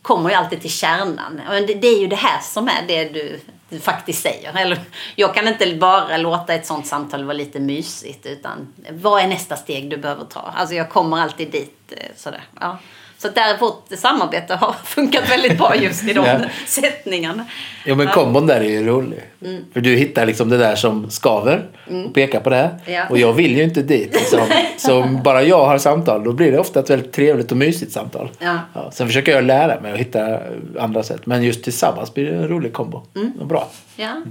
[0.01, 1.41] kommer ju alltid till kärnan.
[1.49, 4.57] Men det, det är ju det här som är det du, du faktiskt säger.
[4.57, 4.79] Eller,
[5.15, 8.25] jag kan inte bara låta ett sånt samtal vara lite mysigt.
[8.25, 10.53] Utan vad är nästa steg du behöver ta?
[10.55, 11.93] Alltså jag kommer alltid dit.
[11.97, 12.43] Eh, sådär.
[12.59, 12.77] Ja.
[13.23, 16.39] Så där vårt samarbete har funkat väldigt bra just i de Ja.
[16.65, 17.45] sättningarna.
[17.85, 19.19] Jo men kombon där är ju rolig.
[19.45, 19.65] Mm.
[19.73, 21.65] För du hittar liksom det där som skaver
[22.05, 22.69] och pekar på det.
[22.85, 23.07] Ja.
[23.09, 24.13] Och jag vill ju inte dit.
[24.13, 24.39] Liksom.
[24.77, 27.91] Så om bara jag har samtal då blir det ofta ett väldigt trevligt och mysigt
[27.91, 28.29] samtal.
[28.39, 28.91] Ja.
[28.91, 30.39] sen försöker jag lära mig och hitta
[30.79, 31.25] andra sätt.
[31.25, 33.01] Men just tillsammans blir det en rolig kombo.
[33.15, 33.31] Mm.
[33.39, 33.69] Och bra.
[33.95, 34.21] Ja.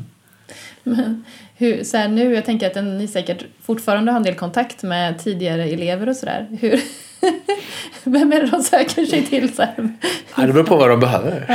[0.83, 1.25] Men
[1.57, 5.19] hur, så här, nu, jag tänker att ni säkert fortfarande har en del kontakt med
[5.19, 6.47] tidigare elever och sådär.
[6.61, 6.81] Hur...
[8.05, 9.53] Vem är det de söker sig till?
[9.59, 9.89] Här?
[10.37, 11.47] Ja, det beror på vad de behöver.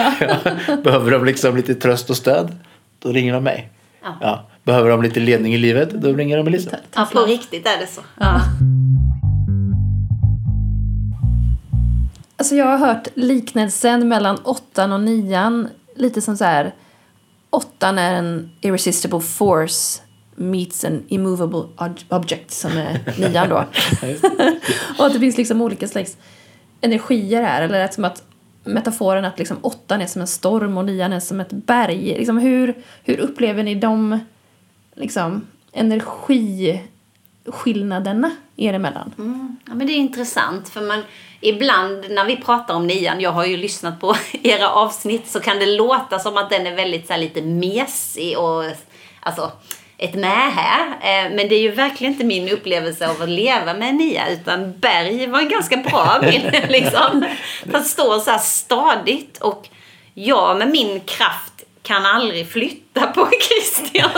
[0.84, 2.56] behöver de liksom lite tröst och stöd?
[3.00, 3.70] Då ringer de mig.
[4.04, 4.18] Ja.
[4.22, 4.48] Ja.
[4.64, 5.90] Behöver de lite ledning i livet?
[5.90, 6.78] Då ringer de Elisa.
[6.96, 8.02] ja, på riktigt är det så.
[8.20, 8.42] Ja.
[12.38, 16.74] Alltså jag har hört liknelsen mellan åttan och nian lite som så här.
[17.50, 20.02] Åttan är en irresistible force
[20.38, 23.56] meets an immovable ob- object som är nian då.
[24.98, 26.18] och att det finns liksom olika slags
[26.82, 27.62] energier här.
[27.62, 28.24] Eller att som att
[28.64, 32.16] metaforen att liksom åttan är som en storm och nian är som ett berg.
[32.18, 32.74] Liksom hur,
[33.04, 34.20] hur upplever ni de
[34.96, 39.14] liksom, energiskillnaderna er emellan?
[39.18, 39.58] Mm.
[39.66, 41.04] Ja, men det är intressant för man
[41.42, 45.60] ibland när vi pratar om nian, jag har ju lyssnat på era avsnitt, så kan
[45.60, 48.64] det låta som att den är väldigt så här, lite mesig och
[49.20, 49.52] alltså
[49.98, 50.86] ett mähä.
[51.02, 54.30] Eh, Men det är ju verkligen inte min upplevelse av att leva med en nia
[54.30, 57.26] utan berg var en ganska bra bild liksom.
[57.72, 59.70] För att stå så här stadigt och
[60.14, 64.10] jag med min kraft kan aldrig flytta på Christian.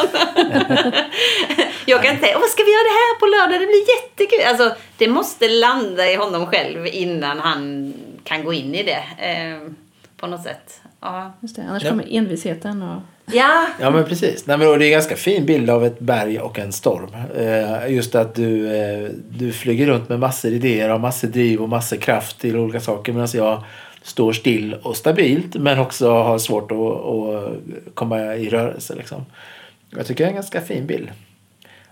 [1.86, 3.62] jag kan inte säga, "Åh, ska vi göra det här på lördag?
[3.62, 4.48] Det blir jättekul.
[4.48, 9.04] Alltså, det måste landa i honom själv innan han kan gå in i det.
[9.30, 9.72] Eh,
[10.18, 10.82] på något sätt.
[11.02, 11.34] Ja.
[11.42, 11.90] Just det, annars Ja.
[11.90, 13.02] kommer envisheten och...
[13.34, 13.68] ja.
[13.80, 14.48] Ja men precis.
[14.48, 17.10] Nej, men då, det är en ganska fin bild av ett berg och en storm.
[17.38, 21.70] Eh, just att du, eh, du flyger runt med massor idéer och massor driv och
[21.70, 23.64] massor kraft till olika saker medan jag
[24.04, 28.96] står still och stabilt men också har svårt att, att komma i rörelse.
[28.96, 29.26] Liksom.
[29.90, 31.10] Jag tycker det är en ganska fin bild.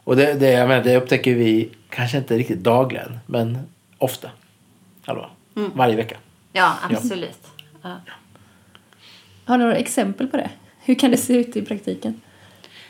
[0.03, 3.57] Och det, det, jag menar, det upptäcker vi kanske inte riktigt dagligen men
[3.97, 4.29] ofta.
[5.05, 5.29] Hallå.
[5.53, 6.17] Varje vecka.
[6.53, 7.47] ja, absolut.
[7.81, 7.95] Ja.
[9.45, 10.49] Har ni några exempel på det?
[10.87, 12.21] Hur kan det se ut i praktiken?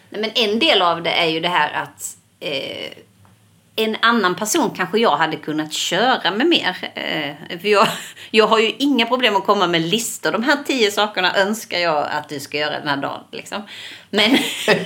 [0.09, 2.91] Nej, men en del av det är ju det här att eh,
[3.77, 6.77] en annan person kanske jag hade kunnat köra med mer.
[6.93, 7.87] Eh, för jag,
[8.31, 10.31] jag har ju inga problem att komma med listor.
[10.31, 13.23] De här tio sakerna önskar jag att du ska göra den här dagen.
[13.31, 13.61] Liksom.
[14.09, 14.37] Men,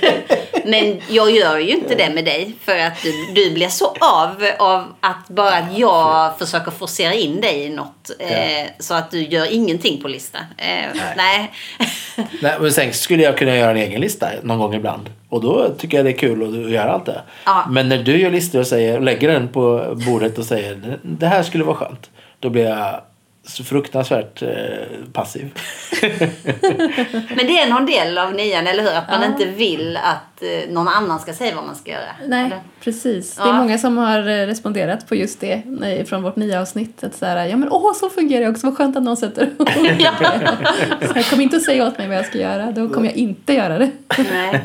[0.64, 4.46] men jag gör ju inte det med dig för att du, du blir så av
[4.58, 8.10] av att bara att jag försöker forcera in dig i något.
[8.18, 10.42] Eh, så att du gör ingenting på listan.
[10.56, 11.52] Eh, nej.
[12.40, 15.10] Nej, men sen skulle jag kunna göra en egen lista någon gång ibland.
[15.32, 17.22] Och då tycker jag det är kul att göra allt det.
[17.46, 17.64] Ja.
[17.70, 21.42] Men när du gör listor och säger, lägger den på bordet och säger det här
[21.42, 22.10] skulle vara skönt.
[22.40, 23.00] Då blir jag
[23.44, 24.48] så fruktansvärt eh,
[25.12, 25.50] passiv.
[27.36, 28.92] Men det är någon del av nian, eller hur?
[28.94, 29.26] Att man Ja.
[29.26, 32.14] inte vill att eh, någon annan ska säga vad man ska göra.
[32.26, 32.60] Nej, Eller?
[32.80, 33.36] precis.
[33.36, 33.48] Det Ja.
[33.48, 37.04] är många som har eh, responderat på just det nej, från vårt nya avsnitt.
[37.04, 38.66] Att så här, ja men åh, så fungerar jag också.
[38.66, 39.68] Vad skönt att någon sätter ord.
[41.08, 42.70] så här, Kom inte och säg åt mig vad jag ska göra.
[42.72, 43.90] Då kommer jag inte göra det.
[44.32, 44.60] Nej.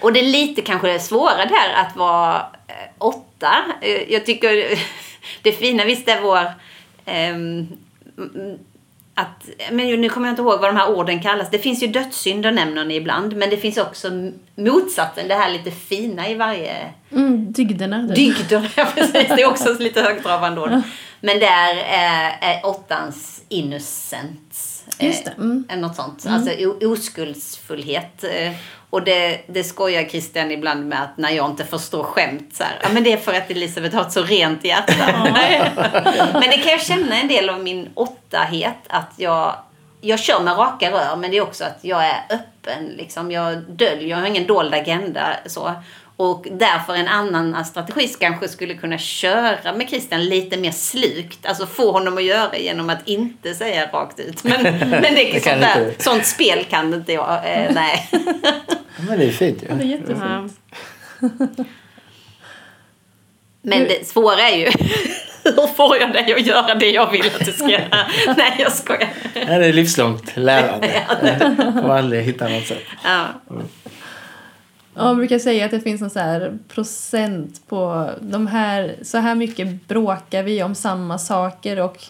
[0.00, 2.36] Och det är lite kanske det svåra där att vara
[2.66, 3.54] eh, åtta.
[3.80, 4.50] Eh, jag tycker
[5.42, 6.38] det fina visst är vår...
[7.06, 7.66] ehm,
[8.18, 8.58] mm,
[9.16, 11.50] att, men nu kommer jag inte ihåg vad de här orden kallas.
[11.50, 13.36] Det finns ju dödssynder nämner ni ibland.
[13.36, 14.10] Men det finns också
[14.54, 17.98] motsatsen, det här lite fina i varje Mm, dygderna.
[17.98, 18.14] där.
[18.14, 19.12] Dygder, ja precis.
[19.12, 20.70] Det är också lite högtravande ord.
[21.20, 24.84] Men där är, är åttans innocence.
[24.98, 25.64] Just det, mm.
[25.68, 26.26] Eh, något sånt.
[26.28, 28.24] Alltså o- oskuldsfullhet.
[28.24, 28.52] Eh,
[28.94, 32.78] Och det, det skojar Christian ibland med att när jag inte förstår skämt så här,
[32.82, 34.92] ja men det är för att Elisabeth har ett så rent hjärta.
[36.32, 39.54] men det kan jag känna en del av min åttahet att jag
[40.00, 42.86] jag kör med raka rör men det är också att jag är öppen.
[42.96, 43.30] Liksom.
[43.30, 45.36] Jag döljer, jag har ingen dold agenda.
[45.46, 45.72] Så.
[46.16, 51.46] Och därför en annan strategi kanske skulle kunna köra med Christian lite mer slukt.
[51.46, 54.44] Alltså få honom att göra genom att inte säga rakt ut.
[54.44, 57.34] Men, men det är kan sånt, där, sånt spel kan inte jag.
[57.44, 58.10] Eh, nej.
[58.96, 59.66] Men det är fint ju.
[59.68, 60.60] Det är jättefint.
[63.62, 64.64] Men det svåra är ju
[65.44, 68.06] hur får jag dig att göra det jag vill att du ska göra?
[68.36, 69.08] Nej, jag skojar.
[69.34, 71.02] Det är livslångt lärande.
[71.56, 72.82] Kommer aldrig hitta något sätt.
[73.04, 73.26] Ja.
[74.96, 79.18] Ja, man brukar säga att det finns en så här procent på de här, så
[79.18, 82.04] här mycket bråkar vi om samma saker och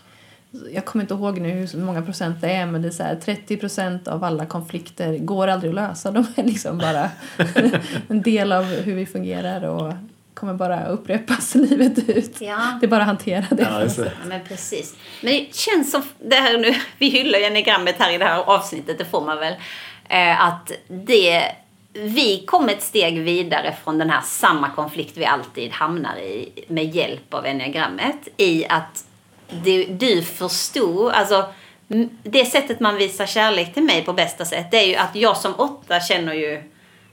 [0.74, 3.16] jag kommer inte ihåg nu hur många procent det är men det är så här
[3.16, 6.10] 30 procent av alla konflikter går aldrig att lösa.
[6.10, 7.10] De är liksom bara
[8.08, 9.92] en del av hur vi fungerar och
[10.34, 12.40] kommer bara upprepas livet ut.
[12.40, 12.78] Ja.
[12.80, 13.62] Det är bara att hantera det.
[13.62, 14.12] Ja, det.
[14.20, 14.96] Ja, men precis.
[15.22, 18.38] Men det känns som, det här nu, vi hyllar ju enigrammet här i det här
[18.38, 19.54] avsnittet, det får man väl.
[20.08, 21.42] Eh, att det,
[21.92, 26.94] vi kom ett steg vidare från den här samma konflikt vi alltid hamnar i med
[26.94, 28.28] hjälp av enneagrammet.
[28.36, 29.04] I att
[29.64, 31.44] du, du förstod, alltså
[32.22, 35.36] det sättet man visar kärlek till mig på bästa sätt, det är ju att jag
[35.36, 36.62] som åtta känner ju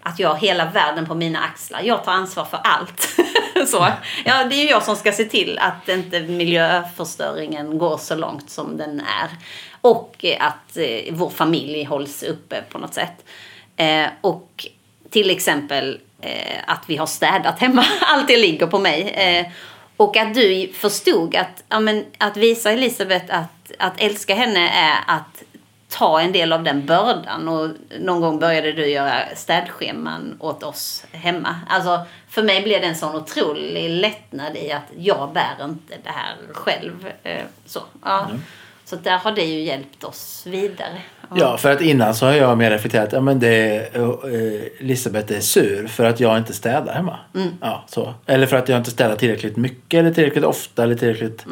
[0.03, 1.81] att jag har hela världen på mina axlar.
[1.81, 3.17] Jag tar ansvar för allt.
[3.67, 3.87] så.
[4.25, 8.49] Ja, det är ju jag som ska se till att inte miljöförstöringen går så långt
[8.49, 9.29] som den är.
[9.81, 13.25] Och att eh, vår familj hålls uppe på något sätt.
[13.75, 14.67] Eh, och
[15.09, 17.85] till exempel eh, att vi har städat hemma.
[18.01, 19.09] Allt det ligger på mig.
[19.09, 19.45] Eh,
[20.01, 25.15] och att du förstod att, ja, men, att visa Elisabeth att, att älska henne är
[25.15, 25.43] att
[25.89, 27.47] ta en del av den bördan.
[27.47, 31.55] Och någon gång började du göra städscheman åt oss hemma.
[31.69, 36.09] Alltså, för mig blev det en sån otrolig lättnad i att jag bär inte det
[36.09, 37.13] här själv.
[37.23, 38.29] Eh, Så, ja.
[38.85, 41.01] så där har det ju hjälpt oss vidare.
[41.35, 43.09] Ja, för att innan så har jag mer reflekterat.
[43.13, 44.09] Ja, men det, eh,
[44.79, 47.19] Elisabeth är sur för att jag inte städar hemma.
[47.61, 48.13] Ja, så.
[48.25, 51.45] Eller för att jag inte städar tillräckligt mycket eller tillräckligt ofta eller tillräckligt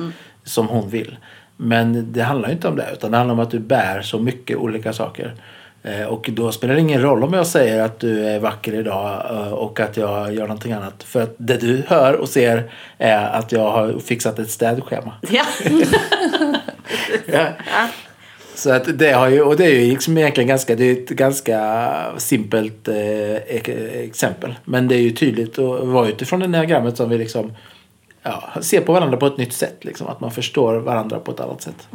[0.43, 1.17] som hon vill.
[1.57, 4.19] Men det handlar ju inte om det utan det handlar om att du bär så
[4.19, 5.33] mycket olika saker.
[5.83, 9.25] Eh, Och då spelar det ingen roll om jag säger att du är vacker idag
[9.31, 11.03] eh, och att jag gör någonting annat.
[11.03, 15.13] För att det du hör och ser är att jag har fixat ett städschema.
[15.29, 15.43] Ja.
[17.25, 17.47] Ja.
[18.59, 21.09] Så att det har ju, och det är ju liksom egentligen ganska, det är ett
[21.09, 23.35] ganska simpelt eh,
[24.03, 24.55] exempel.
[24.65, 27.53] Men det är ju tydligt och var utifrån det här diagrammet som vi liksom
[28.23, 29.77] ja, ser på varandra på ett nytt sätt.
[29.81, 31.87] Liksom, att man förstår varandra på ett annat sätt.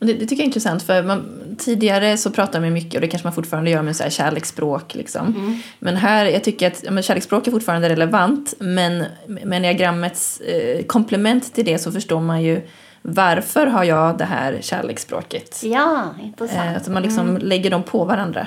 [0.00, 3.00] Och Det, det tycker jag är intressant för man, tidigare så pratar man mycket och
[3.00, 4.94] det kanske man fortfarande gör med så här kärleksspråk.
[4.94, 5.60] Liksom.
[5.78, 10.84] Men här, jag tycker att ja, men kärleksspråk är fortfarande relevant men med diagrammets eh,
[10.84, 12.60] komplement till det så förstår man ju
[13.02, 15.60] varför har jag det här kärleksspråket?
[15.62, 16.70] ja, intressant.
[16.70, 18.46] Eh, att man liksom lägger dem på varandra.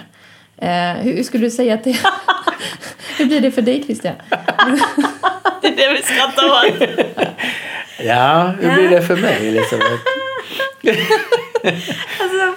[0.58, 1.98] Eh, hur, skulle du säga att det...
[3.18, 4.16] hur blir det för dig Christian?
[5.62, 6.90] Det är det vi skrattar åt.
[8.04, 10.02] Ja, hur blir det för mig Elisabeth?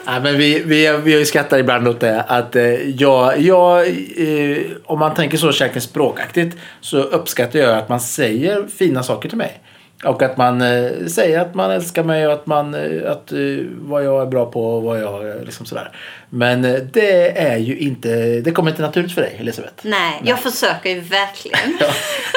[0.04, 2.20] ja, men vi, vi, vi har ju skrattat ibland åt det.
[2.22, 8.00] Att eh, jag, jag, eh, om man tänker så kärleksspråkaktigt så uppskattar jag att man
[8.00, 9.60] säger fina saker till mig.
[10.04, 13.38] Och att man eh, säger att man älskar mig och att, man, eh, att eh,
[13.80, 15.90] vad jag är bra på och vad jag eh, liksom sådär.
[16.36, 18.08] Men eh, det är ju inte,
[18.40, 19.74] det kommer inte naturligt för dig Elisabeth.
[19.82, 21.58] Nej, jag försöker ju verkligen.
[21.80, 21.86] Ja.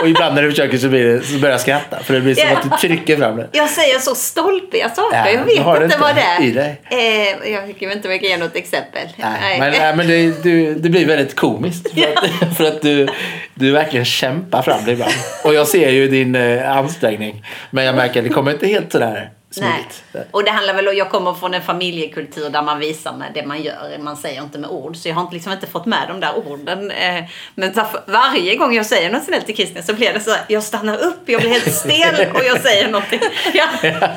[0.02, 2.04] Och ibland när du försöker så, blir det, så börjar jag skratta.
[2.04, 2.58] För det blir som Ja.
[2.58, 3.48] att du trycker fram det.
[3.52, 5.18] Jag säger så stolpiga saker.
[5.18, 6.44] Ja, jag vet inte inte vad det är.
[6.44, 6.82] i dig.
[6.90, 9.08] Eh, jag tycker inte jag kan ge något exempel.
[9.16, 11.92] Nej, men, nej, men det, du, det blir väldigt komiskt.
[11.94, 13.08] För att, för att du,
[13.54, 15.14] du verkligen kämpar fram det ibland.
[15.44, 17.46] Och jag ser ju din eh, ansträngning.
[17.72, 19.88] Men jag märker att det kommer inte helt sådär Nej.
[19.90, 20.28] smidigt.
[20.32, 23.46] Och det handlar väl om, jag kommer från en familjekultur där man visar med det
[23.46, 23.98] man gör.
[24.00, 24.96] Man säger inte med ord.
[24.96, 26.92] Så jag har inte, liksom inte fått med de där orden.
[26.92, 27.24] Eh,
[27.56, 27.74] Men
[28.06, 30.98] varje gång jag säger något snällt till Christian så blir det så här, jag stannar
[30.98, 33.20] upp, jag blir helt stel och jag säger någonting.
[33.54, 33.68] Ja.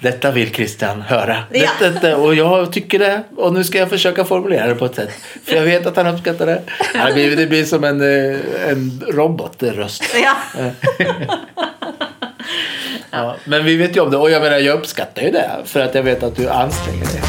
[0.00, 1.44] Detta vill Christian höra.
[1.50, 1.60] Ja.
[1.78, 3.22] Detta, detta, och jag tycker det.
[3.36, 5.10] Och nu ska jag försöka formulera det på ett sätt.
[5.44, 6.62] För jag vet att han uppskattar det.
[7.06, 10.04] Det blir, det blir som en, eh, en robotröst.
[10.14, 10.36] Ja.
[13.14, 14.16] Ja, men vi vet ju om det.
[14.16, 15.50] Och jag menar, jag uppskattar ju det.
[15.64, 17.20] För att jag vet att du anstränger dig.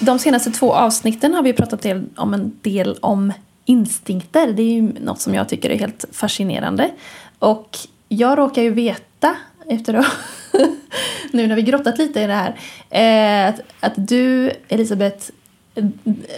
[0.00, 3.32] De senaste två avsnitten har vi pratat om en del om
[3.64, 4.52] instinkter.
[4.52, 6.90] Det är ju något som jag tycker är helt fascinerande.
[7.38, 9.36] Och jag råkar ju veta,
[9.70, 10.06] efter att
[11.30, 12.54] nu när vi grottat lite i det här,
[12.90, 15.30] eh, att, att du, Elisabeth,
[15.74, 15.84] eh,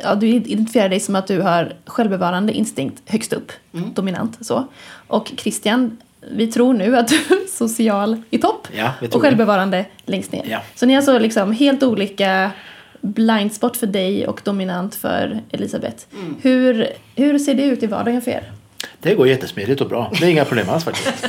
[0.03, 3.53] ja, du identifierar dig som att du har självbevarande instinkt högst upp,
[3.95, 4.66] dominant så.
[5.07, 5.97] Och Christian,
[6.33, 9.18] vi tror nu att du är social i topp Ja, och det.
[9.18, 10.47] självbevarande längst ner.
[10.49, 10.62] Ja.
[10.75, 12.51] Så ni har alltså liksom helt olika
[13.01, 16.05] blindspot för dig och dominant för Elisabeth.
[16.42, 18.53] Hur, hur ser det ut i vardagen för er?
[19.01, 20.12] Det går jättesmidigt och bra.
[20.21, 21.29] Det är inga problem alls faktiskt.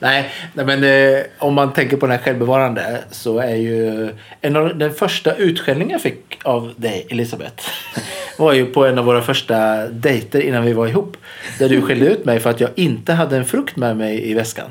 [0.00, 4.10] nej, men eh, om man tänker på den här självbevarande så är ju
[4.40, 7.64] en av den första utskällningen jag fick av dig, Elisabeth,
[8.38, 11.16] var ju på en av våra första dejter innan vi var ihop.
[11.58, 14.34] Där du skällde ut mig för att jag inte hade en frukt med mig i
[14.34, 14.70] väskan.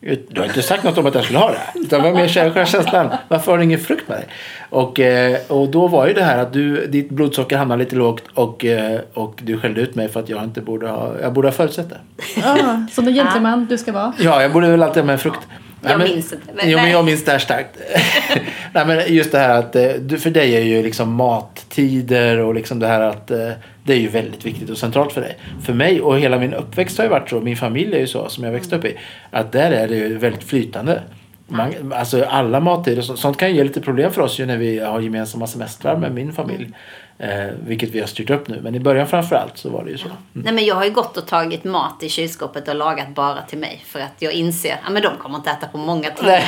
[0.00, 1.80] Du har inte sagt något om att jag skulle ha det.
[1.80, 3.10] Utan det var mer själva känslan.
[3.28, 4.26] Varför har du ingen frukt med dig?
[4.70, 8.24] Och, eh, och då var ju det här att du, ditt blodsocker hamnade lite lågt
[8.34, 11.48] och, eh, och du skällde ut mig för att jag inte borde ha, jag borde
[11.48, 11.98] ha förutsett det.
[12.36, 14.12] Ja, som den gentleman du ska vara.
[14.18, 15.40] Ja, jag borde väl alltid ha med frukt.
[15.82, 17.76] Jag men, minns inte, men jo, men jag minns det här starkt.
[18.72, 22.78] nej, men just det här att eh, för dig är ju liksom mattider och liksom
[22.78, 23.50] det här att eh,
[23.84, 25.36] det är ju väldigt viktigt och centralt för dig.
[25.62, 28.28] För mig och hela min uppväxt har ju varit så, min familj är ju så
[28.28, 28.96] som jag växte upp i,
[29.30, 31.02] att där är det ju väldigt flytande.
[31.48, 34.56] Man, alltså alla mattider, så- sånt kan ju ge lite problem för oss ju när
[34.56, 36.68] vi har gemensamma semestrar med min familj.
[37.22, 38.60] Eh, vilket vi har styrt upp nu.
[38.62, 40.08] Men i början framförallt så var det ju så.
[40.32, 43.58] Nej men jag har ju gått och tagit mat i kylskåpet och lagat bara till
[43.58, 43.84] mig.
[43.86, 46.42] För att jag inser att men de kommer inte äta på många timmar.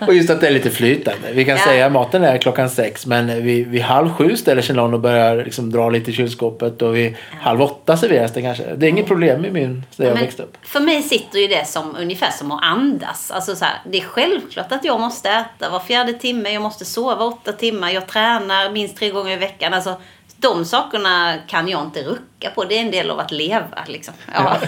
[0.06, 1.32] och just att det är lite flytande.
[1.32, 1.64] Vi kan Ja.
[1.64, 5.00] säga att maten är klockan sex men vid, vid halv sju ställer sig någon och
[5.00, 8.74] börjar liksom dra lite i kylskåpet och vid halv åtta serveras det kanske.
[8.76, 10.56] Det är inget problem i min, där jag Men växte upp.
[10.62, 13.30] för mig sitter ju det som ungefär som att andas.
[13.30, 16.84] Alltså så här, det är självklart att jag måste äta var fjärde timme, jag måste
[16.84, 19.74] sova åtta timmar, jag tränar minst tre gånger i veckan.
[19.74, 20.00] Alltså,
[20.36, 22.64] de sakerna kan jag inte rucka på.
[22.64, 23.84] Det är en del av att leva.
[23.86, 24.14] Liksom.
[24.34, 24.58] Ja.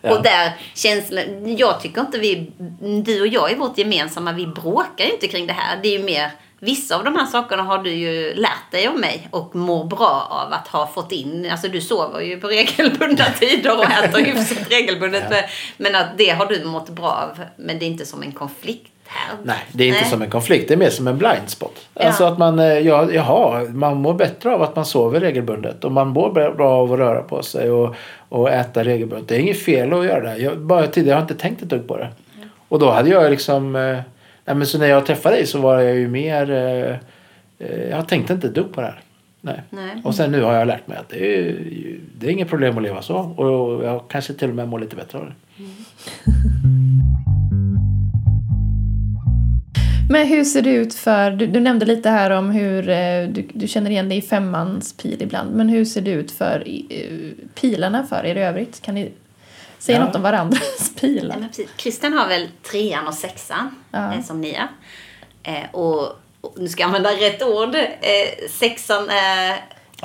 [0.10, 2.52] Och där känslan, jag tycker inte vi,
[3.04, 5.78] du och jag i vårt gemensamma, vi bråkar ju inte kring det här.
[5.82, 8.98] Det är ju mer, vissa av de här sakerna har du ju lärt dig av
[8.98, 11.48] mig och mår bra av att ha fått in.
[11.50, 15.50] Alltså du sover ju på regelbundna tider och äter hyfsat regelbundet.
[15.76, 17.44] Men att det har du mått bra av.
[17.56, 19.36] Men det är inte som en konflikt här.
[19.42, 20.10] Nej, det är inte Nej.
[20.10, 20.68] som en konflikt.
[20.68, 21.88] Det är mer som en blind spot.
[21.94, 22.06] Ja.
[22.06, 25.84] Alltså att man, eh, ja, jaha, man mår bättre av att man sover regelbundet.
[25.84, 27.94] Och man mår bra av att röra på sig och,
[28.28, 29.28] och äta regelbundet.
[29.28, 30.36] Det är inget fel att göra det.
[30.36, 32.08] Jag, bara tidigare har jag inte tänkt ett dugg på det.
[32.68, 33.76] Och då hade jag liksom...
[33.76, 33.98] Eh,
[34.44, 36.50] nej, men så när jag träffade dig så var jag ju mer...
[36.50, 36.96] Eh,
[37.68, 39.00] eh, jag tänkte inte ett dugg på det här.
[39.40, 39.62] Nej.
[39.70, 40.02] Nej.
[40.04, 41.56] Och sen nu har jag lärt mig att det är,
[42.18, 43.16] det är inget problem att leva så.
[43.16, 45.64] Och jag kanske till och med mår lite bättre av det.
[50.10, 53.48] Men hur ser det ut för, du, du nämnde lite här om hur eh, du,
[53.54, 55.54] du känner igen dig i femmans pil ibland.
[55.56, 57.10] Men hur ser det ut för eh,
[57.54, 58.82] pilarna för er i övrigt?
[58.82, 59.12] Kan ni
[59.78, 60.04] säga Ja.
[60.06, 60.62] något om varandras
[60.94, 61.36] Ja, pilar?
[61.38, 61.68] men precis.
[61.76, 64.14] Christian har väl trean och sexan Ja.
[64.14, 64.68] eh, som nia.
[65.42, 66.02] Eh, och,
[66.40, 67.74] och nu ska jag använda rätt ord.
[67.74, 69.56] Eh, sexan är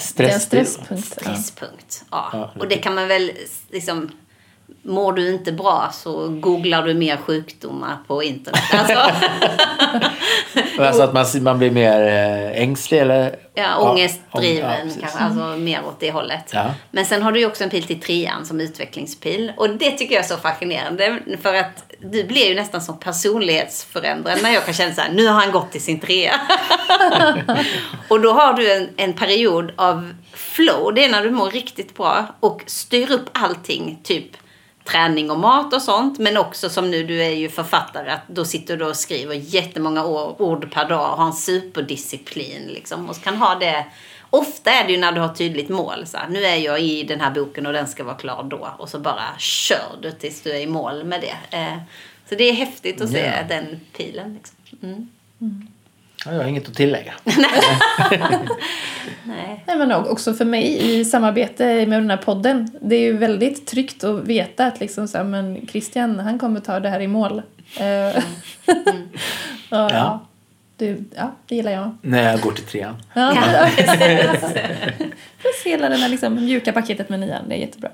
[0.01, 0.87] stresspunkt.
[0.89, 0.97] Ja.
[0.97, 2.03] stresspunkt.
[2.11, 2.29] Ja.
[2.33, 3.31] Ja, och det kan man väl
[3.71, 4.11] liksom...
[4.81, 8.61] Mår du inte bra så googlar du mer sjukdomar på internet.
[8.73, 9.11] Alltså,
[10.79, 13.35] Alltså att man, man blir mer eh, ängslig eller?
[13.53, 15.19] ja, ång- ångestdriven ja, kanske.
[15.19, 16.49] Alltså mer åt det hållet.
[16.53, 16.73] Ja.
[16.91, 19.53] Men sen har du ju också en pil till trean som utvecklingspil.
[19.57, 21.19] Och det tycker jag är så fascinerande.
[21.41, 25.27] För att du blir ju nästan som personlighetsförändrad när jag kan känna så här, nu
[25.27, 26.41] har han gått till sin trea.
[28.07, 30.93] och då har du en, en period av flow.
[30.93, 33.99] Det är när du mår riktigt bra och styr upp allting.
[34.03, 34.25] Typ
[34.83, 36.19] träning och mat och sånt.
[36.19, 38.11] Men också som nu, du är ju författare.
[38.11, 42.67] Att då sitter du och skriver jättemånga ord, per dag och har en superdisciplin.
[42.67, 43.85] Liksom, och kan ha det
[44.29, 46.05] Ofta är det ju när du har tydligt mål.
[46.05, 48.69] Så här, nu är jag i den här boken och den ska vara klar då.
[48.77, 51.57] Och så bara kör du tills du är i mål med det.
[51.57, 51.77] Eh,
[52.29, 53.43] så det är häftigt att se Ja.
[53.49, 54.33] den pilen.
[54.33, 54.57] Liksom.
[54.83, 55.07] Mm.
[55.37, 55.47] Ja,
[56.25, 57.13] jag har inget att tillägga.
[59.23, 59.63] Nej.
[59.67, 62.71] Nej, men också för mig i samarbete med den här podden.
[62.81, 66.59] Det är ju väldigt tryggt att veta att liksom så här, men Christian han kommer
[66.59, 67.41] ta det här i mål.
[67.79, 67.85] Eh,
[69.69, 70.25] ja, ja.
[70.77, 71.97] Du, ja, det gillar jag.
[72.01, 72.95] När jag går till trean.
[73.13, 73.35] Ja,
[75.41, 77.89] Plus hela det här liksom, mjuka paketet med nian, det är jättebra.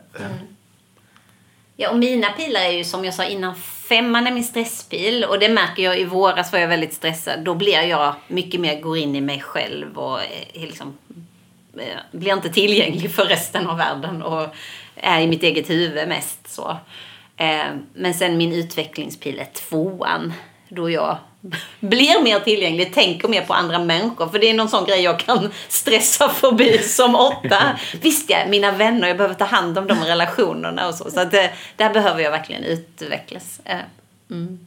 [1.81, 3.55] Ja, och mina pilar är ju som jag sa innan,
[3.89, 5.23] femman är min stresspil.
[5.23, 7.43] Och det märker jag i våras var jag väldigt stressad.
[7.43, 10.97] Då blir jag mycket mer, går in i mig själv och eh, liksom,
[11.77, 14.21] eh, blir inte tillgänglig för resten av världen.
[14.21, 14.47] Och
[14.95, 16.77] är i mitt eget huvud mest så.
[17.37, 20.33] Eh, men sen min utvecklingspil är tvåan.
[20.69, 21.17] Då jag
[21.79, 24.27] blir mer tillgänglig, tänker mer på andra människor.
[24.27, 27.79] För det är någon sån grej jag kan stressa förbi som åtta.
[28.01, 31.11] Visst ja, mina vänner, jag behöver ta hand om de relationerna och så.
[31.11, 33.61] Så att det, där behöver jag verkligen utvecklas.
[33.65, 33.77] Eh,
[34.31, 34.59] mm.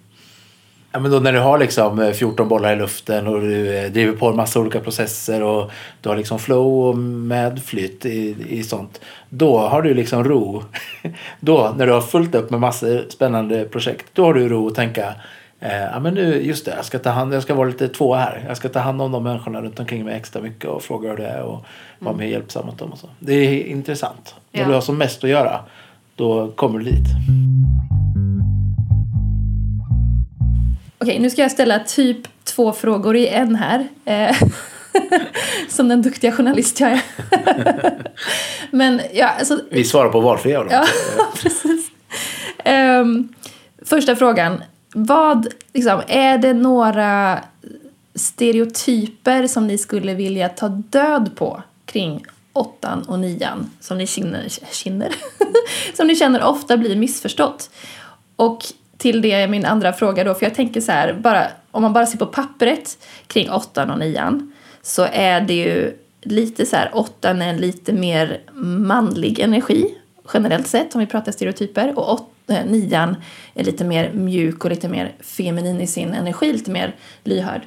[0.94, 4.12] Ja, men då när du har liksom eh, 14 bollar i luften och du driver
[4.12, 5.70] på en massa olika processer och
[6.00, 9.00] du har liksom flow och medflytt i, i sånt.
[9.28, 10.64] Då har du liksom ro.
[11.40, 14.06] Då när du har fullt upp med massor spännande projekt.
[14.12, 15.14] Då har du ro att tänka
[15.62, 18.14] eh, ja, men nu, just det, jag ska, ta hand, jag ska vara lite två
[18.14, 18.44] här.
[18.48, 21.16] Jag ska ta hand om de människorna runt omkring mig extra mycket och fråga hur
[21.16, 21.64] det är och
[21.98, 22.92] vara mer hjälpsam mot dem.
[22.92, 23.08] Och så.
[23.18, 24.34] Det är intressant.
[24.52, 24.66] När Ja.
[24.68, 25.60] du har som mest att göra,
[26.16, 27.06] då kommer du dit.
[30.98, 33.88] Okej, nu ska jag ställa typ två frågor i en här.
[34.04, 34.36] Eh,
[35.68, 37.02] Som den duktiga journalist jag är.
[38.70, 40.72] Men ja, alltså, Vi svarar på valfria av dem.
[41.18, 41.90] Ja, precis.
[42.64, 43.34] Um,
[43.84, 44.62] första frågan.
[44.92, 47.44] Vad, liksom, är det några
[48.14, 54.48] stereotyper som ni skulle vilja ta död på kring åttan och nian som ni känner,
[54.72, 55.14] känner,
[55.94, 57.70] som ni känner ofta blir missförstått?
[58.36, 58.64] Och
[58.96, 61.92] till det är min andra fråga då, för jag tänker så här, bara, om man
[61.92, 66.90] bara ser på pappret kring åttan och nian så är det ju lite så här,
[66.92, 69.94] åttan är en lite mer manlig energi
[70.34, 73.16] generellt sett om vi pratar stereotyper och åt, eh, nian
[73.54, 77.60] är lite mer mjuk och lite mer feminin i sin energi, lite mer lyhörd.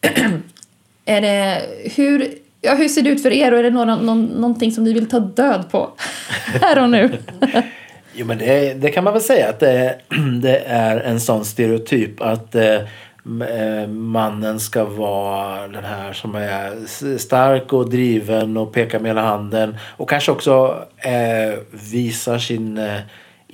[1.04, 1.62] är det,
[1.96, 4.84] hur, ja, hur ser det ut för er och är det någon, någon, någonting som
[4.84, 5.90] ni vill ta död på
[6.60, 7.18] här och nu?
[8.14, 9.98] jo men det, det, kan man väl säga att det,
[10.42, 12.80] det är en sån stereotyp att eh,
[13.26, 19.22] Eh, mannen ska vara den här som är stark och driven och pekar med hela
[19.22, 23.00] handen och kanske också eh, visar sin eh,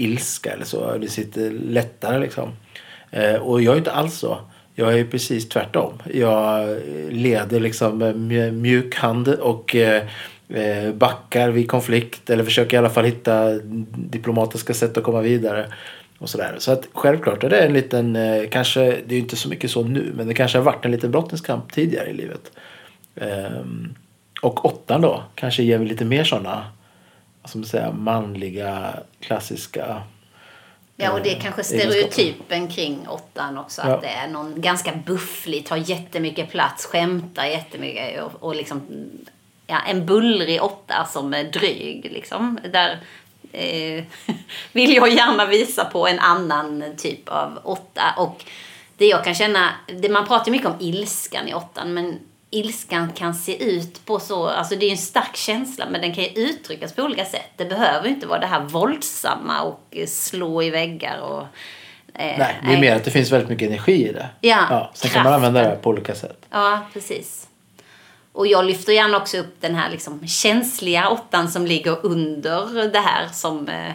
[0.01, 0.99] ilska eller så.
[0.99, 2.53] Det sitter lättare liksom.
[3.11, 4.39] Eh, och jag är inte alls så.
[4.75, 5.93] Jag är precis tvärtom.
[6.15, 6.77] Jag eh,
[7.11, 10.03] leder liksom med mjuk hand och eh,
[10.49, 13.53] eh, backar vid konflikt eller försöker i alla fall hitta
[13.95, 15.67] diplomatiska sätt att komma vidare.
[16.19, 16.55] Och sådär.
[16.59, 19.71] Så att självklart är det en liten, eh, kanske, det är ju inte så mycket
[19.71, 22.53] så nu, men det kanske har varit en liten brottningskamp tidigare i livet.
[23.17, 23.95] Ehm,
[24.43, 26.65] och åttan då kanske ger lite mer sådana,
[27.55, 30.03] man säga, manliga, klassiska
[31.03, 33.83] Ja, och det är eh, kanske stereotypen kring åttan också.
[33.85, 33.95] Ja.
[33.95, 38.83] Att det är någon ganska bufflig, tar jättemycket plats, skämtar jättemycket och, och liksom
[39.67, 42.11] ja, en bullrig åtta som är dryg.
[42.13, 42.99] Liksom, där
[43.53, 44.05] eh,
[44.73, 48.15] vill jag gärna visa på en annan typ av åtta.
[48.17, 48.45] Och
[48.97, 52.19] det jag kan känna, det, man pratar mycket om ilskan i åttan, men
[52.51, 56.25] ilskan kan se ut på så, alltså det är en stark känsla men den kan
[56.25, 57.51] ju uttryckas på olika sätt.
[57.57, 61.41] Det behöver inte vara det här våldsamma och slå i väggar och
[62.15, 64.29] eh, Nej, det är mer att det finns väldigt mycket energi i det.
[64.41, 65.11] Ja, ja Sen kraften.
[65.11, 66.47] kan man använda det på olika sätt.
[66.51, 67.47] Ja, precis.
[68.33, 73.01] Och jag lyfter gärna också upp den här liksom känsliga åttan som ligger under det
[73.01, 73.95] här som eh, eh,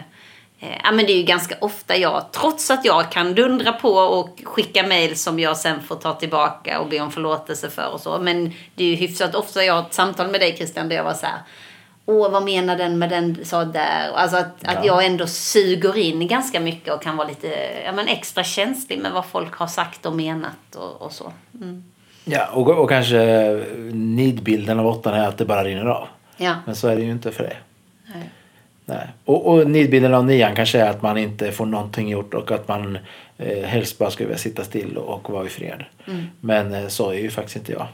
[0.84, 4.40] Ja men det är ju ganska ofta jag, trots att jag kan dundra på och
[4.44, 8.18] skicka mail som jag sen får ta tillbaka och be om förlåtelse för och så.
[8.18, 11.04] Men det är ju hyfsat ofta jag har ett samtal med dig Christian där jag
[11.04, 11.38] var så här,
[12.08, 14.12] Åh, vad menar den med den sa där?
[14.14, 14.70] Alltså att, ja.
[14.70, 17.48] att jag ändå suger in ganska mycket och kan vara lite
[17.84, 21.32] ja, men extra känslig med vad folk har sagt och menat och, och så.
[21.54, 21.84] Mm.
[22.24, 23.18] Ja, och, och kanske
[23.92, 26.08] nidbilden av åttan är att det bara rinner av.
[26.36, 26.54] Ja.
[26.66, 27.56] Men så är det ju inte för det.
[28.88, 29.08] Nej.
[29.24, 32.68] Och, och nidbilden av nian kanske är att man inte får någonting gjort och att
[32.68, 32.98] man
[33.38, 35.84] eh, helst bara skulle vilja sitta still och, och vara i fred.
[36.06, 36.24] Mm.
[36.40, 37.86] Men eh, så är ju faktiskt inte jag.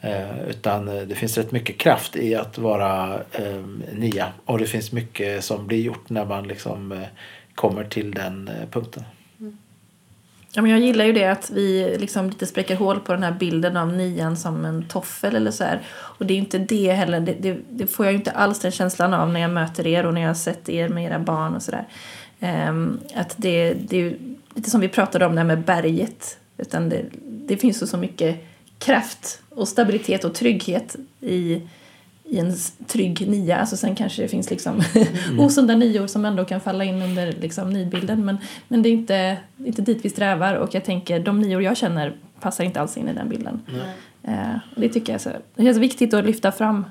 [0.00, 4.32] Eh, utan eh, det finns rätt mycket kraft i att vara eh, nia.
[4.44, 6.98] Och det finns mycket som blir gjort när man liksom eh,
[7.54, 9.04] kommer till den eh, punkten.
[10.58, 13.32] Ja, men jag gillar ju det att vi liksom lite spräcker hål på den här
[13.32, 15.82] bilden av nian som en toffel eller så här.
[15.90, 18.70] Och det är inte det heller, det, det, det, får jag ju inte alls den
[18.70, 21.54] känslan av när jag möter er och när jag har sett er med era barn
[21.54, 21.84] och sådär.
[22.40, 24.18] Um, ehm, att det, det är ju
[24.54, 26.38] lite som vi pratade om det här med berget.
[26.56, 28.46] Utan det, det finns ju så mycket
[28.78, 31.62] kraft och stabilitet och trygghet i
[32.28, 32.54] i en
[32.86, 33.56] trygg nia.
[33.56, 35.40] Alltså sen kanske det finns liksom mm.
[35.40, 38.24] osunda nior som ändå kan falla in under liksom nidbilden.
[38.24, 41.76] Men, men det är inte, inte dit vi strävar och jag tänker de nior jag
[41.76, 43.62] känner passar inte alls in i den bilden.
[43.68, 44.58] Mm.
[44.76, 46.84] Det tycker jag så, det känns viktigt att lyfta fram.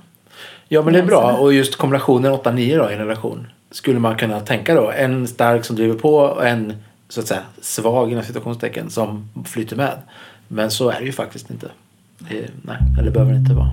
[0.67, 3.47] Ja men det är bra och just kombinationen 8-9 i en relation.
[3.71, 4.91] Skulle man kunna tänka då.
[4.91, 6.73] En stark som driver på och en
[7.09, 9.97] så att säga svag inom situationstecken som flyter med.
[10.47, 11.67] Men så är det ju faktiskt inte.
[12.19, 13.71] Det, nej, eller behöver det inte vara.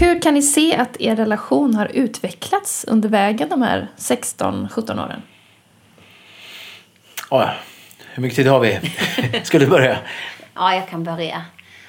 [0.00, 5.22] Hur kan ni se att er relation har utvecklats under vägen de här 16-17 åren?
[7.30, 7.50] Oh,
[8.14, 8.80] hur mycket tid har vi?
[9.44, 9.98] Ska du börja?
[10.54, 11.44] ja, jag kan börja.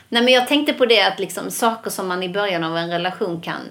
[0.09, 2.89] Nej, men jag tänkte på det att liksom, saker som man i början av en
[2.89, 3.61] relation kan,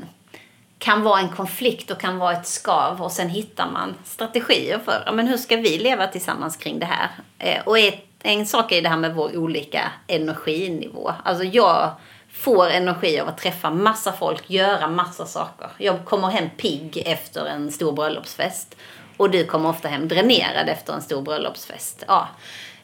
[0.78, 5.03] kan vara en konflikt och kan vara ett skav och sen hittar man strategier för
[5.07, 7.09] ja, men hur ska vi leva tillsammans kring det här.
[7.39, 11.12] Eh, och ett, en sak är det här med vår olika energinivå.
[11.24, 11.91] Alltså jag
[12.39, 15.68] får energi av att träffa massa folk, göra massa saker.
[15.78, 18.76] Jag kommer hem pigg efter en stor bröllopsfest.
[19.16, 22.05] Och du kommer ofta hem dränerad efter en stor bröllopsfest.
[22.09, 22.28] Ja.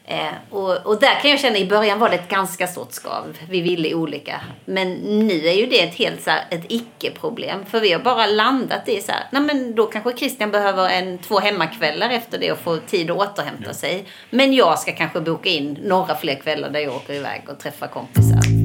[0.07, 3.37] Eh, och, och där kan jag känna, i början var det ett ganska stort skav.
[3.49, 4.41] Vi ville olika.
[4.65, 7.65] Men nu är ju det ett helt så här, ett icke-problem.
[7.65, 11.17] För vi har bara landat i så här, nej men då kanske Christian behöver en,
[11.17, 13.73] två hemmakvällar efter det och få tid att återhämta ja.
[13.73, 14.05] sig.
[14.29, 17.87] Men jag ska kanske boka in några fler kvällar där jag åker iväg och träffar
[17.87, 18.64] kompisar.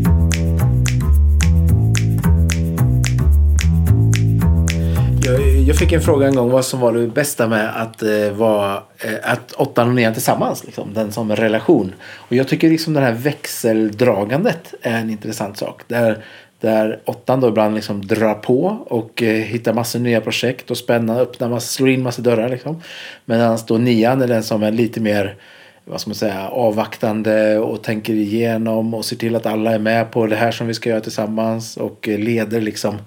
[5.67, 8.83] Jag, fick en fråga en gång vad som var det bästa med att, eh, vara,
[8.99, 10.65] eh, att åttan och nian tillsammans.
[10.65, 11.95] Liksom, den som relation.
[12.01, 15.83] Och jag tycker liksom det här växeldragandet är en intressant sak.
[15.87, 16.25] Där,
[16.61, 21.23] där åttan då ibland liksom drar på och eh, hittar massor nya projekt och spännande,
[21.23, 22.49] öppnar massor, slår in massor dörrar.
[22.49, 22.83] Liksom.
[23.25, 25.37] Medan då nian är den som är lite mer
[25.85, 30.11] vad ska man säga, avvaktande och tänker igenom och ser till att alla är med
[30.11, 32.99] på det här som vi ska göra tillsammans och eh, leder liksom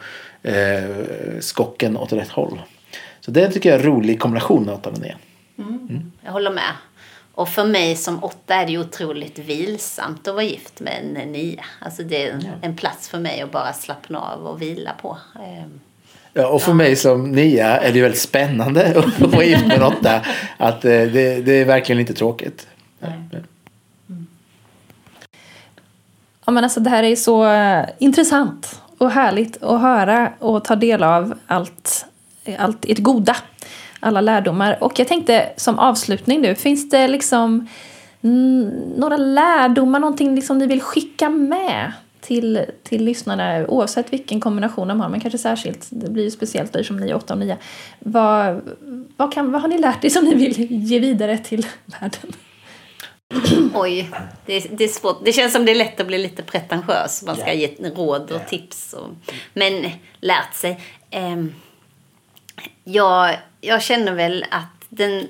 [0.43, 2.61] eh, skocken åt rätt håll.
[3.19, 5.19] Så det tycker jag är en rolig kombination med åttan och nian.
[5.57, 6.11] Mm.
[6.23, 6.71] Jag håller med.
[7.33, 11.31] Och för mig som åtta är det ju otroligt vilsamt att vara gift med en
[11.31, 11.65] nia.
[11.79, 15.17] Alltså det är en plats för mig att bara slappna av och vila på.
[15.35, 15.79] Ehm,
[16.35, 16.75] Ja, och för ja.
[16.75, 20.21] mig som nia är det väldigt spännande att vara gift med en åtta.
[20.57, 22.67] Att eh, det, det är verkligen inte tråkigt.
[23.01, 23.23] Mm.
[26.45, 30.75] Ja, men alltså, det här är så eh, intressant och härligt att höra och ta
[30.75, 32.05] del av allt,
[32.57, 33.35] allt ert goda.
[33.99, 34.77] Alla lärdomar.
[34.83, 37.67] Och jag tänkte som avslutning nu, finns det liksom
[38.95, 41.91] några lärdomar, någonting liksom ni vill skicka med
[42.21, 46.75] till, till lyssnarna oavsett vilken kombination de har, men kanske särskilt, det blir ju speciellt
[46.75, 47.57] eftersom ni är åtta och nio.
[47.99, 48.61] Vad,
[49.17, 52.33] vad, kan, vad har ni lärt er som ni vill ge vidare till världen?
[53.73, 54.09] Oj,
[54.45, 55.25] det, det, är svårt.
[55.25, 57.23] Det känns som det är lätt att bli lite pretentiös.
[57.23, 57.79] Man ska yeah.
[57.79, 58.49] ge råd och yeah.
[58.49, 58.93] tips.
[58.93, 59.09] Och,
[59.53, 60.79] men lärt sig.
[61.09, 61.43] Eh,
[62.83, 65.27] jag, jag känner väl att den,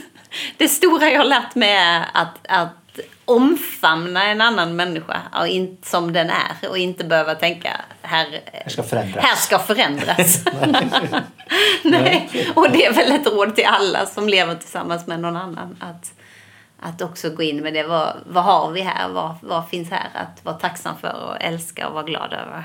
[0.56, 5.78] det stora jag har lärt mig är att, att omfamna en annan människa och in,
[5.82, 9.24] som den är och inte behöva tänka här, här ska förändras.
[9.24, 10.44] Här ska förändras.
[11.82, 12.30] Nej.
[12.54, 15.76] Och det är väl ett råd till alla som lever tillsammans med någon annan.
[15.80, 16.12] Att,
[16.80, 17.82] att också gå in med det.
[17.82, 19.08] Vad, vad har vi här?
[19.08, 22.64] Vad, vad finns här att vara tacksam för och älska och vara glad över?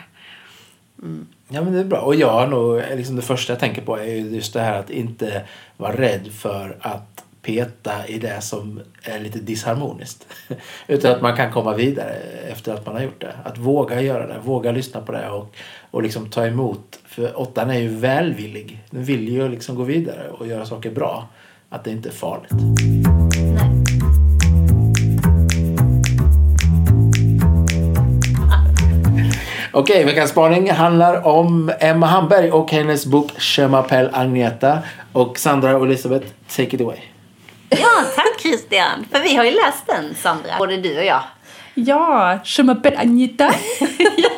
[1.01, 1.27] Mm.
[1.47, 1.99] Ja men det är bra.
[1.99, 4.89] Och jag har nog, liksom det första jag tänker på är just det här att
[4.89, 5.41] inte
[5.77, 10.27] vara rädd för att peta i det som är lite disharmoniskt.
[10.87, 12.13] Utan att man kan komma vidare
[12.51, 13.33] efter att man har gjort det.
[13.43, 15.55] Att våga göra det, våga lyssna på det och,
[15.91, 16.99] och liksom ta emot.
[17.05, 18.83] För åttan är ju välvillig.
[18.89, 21.27] Den vill ju liksom gå vidare och göra saker bra.
[21.69, 23.22] Att det inte är farligt.
[29.75, 34.77] Okej, veckans spaning handlar om Emma Hamberg och hennes bok Je m'appelle Agneta.
[35.13, 36.97] Och Sandra och Elisabeth, take it away.
[37.69, 39.05] Ja, tack Christian.
[39.11, 40.57] För vi har ju läst den, Sandra.
[40.59, 41.21] Både du och jag.
[41.73, 43.53] Ja, Je m'appelle Agneta.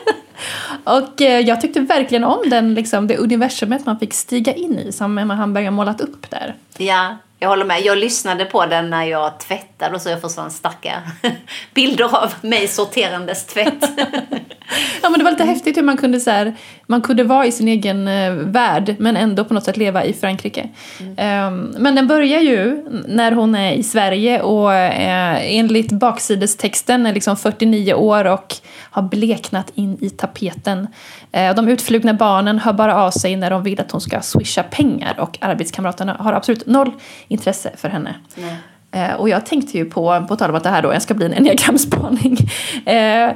[0.84, 4.92] och eh, jag tyckte verkligen om den, liksom, det universumet man fick stiga in i
[4.92, 6.56] som Emma Hamberg har målat upp där.
[6.78, 7.82] Ja, jag håller med.
[7.82, 10.92] Jag lyssnade på den när jag tvättade och så jag får sån starka
[11.74, 13.84] bilder av mig sorterandes tvätt.
[15.02, 16.56] ja men det var lite häftigt hur man kunde så här,
[16.88, 20.14] man kunde vara i sin egen eh, värld men ändå på något sätt leva i
[20.14, 20.70] Frankrike.
[21.00, 21.54] Mm.
[21.54, 27.14] Um, men den börjar ju när hon är i Sverige och eh, enligt baksidestexten är
[27.14, 30.88] liksom 49 år och har bleknat in i tapeten.
[31.32, 34.64] Eh, de utflugna barnen hör bara av sig när de vill att hon ska swisha
[34.64, 36.92] pengar och arbetskamraterna har absolut noll
[37.36, 38.16] intresse för henne.
[38.36, 38.58] Nej.
[38.96, 41.26] Eh, och jag tänkte ju på, på tal om att det här då ska bli
[41.26, 42.38] en enneagramspaning.
[42.86, 43.32] Eh,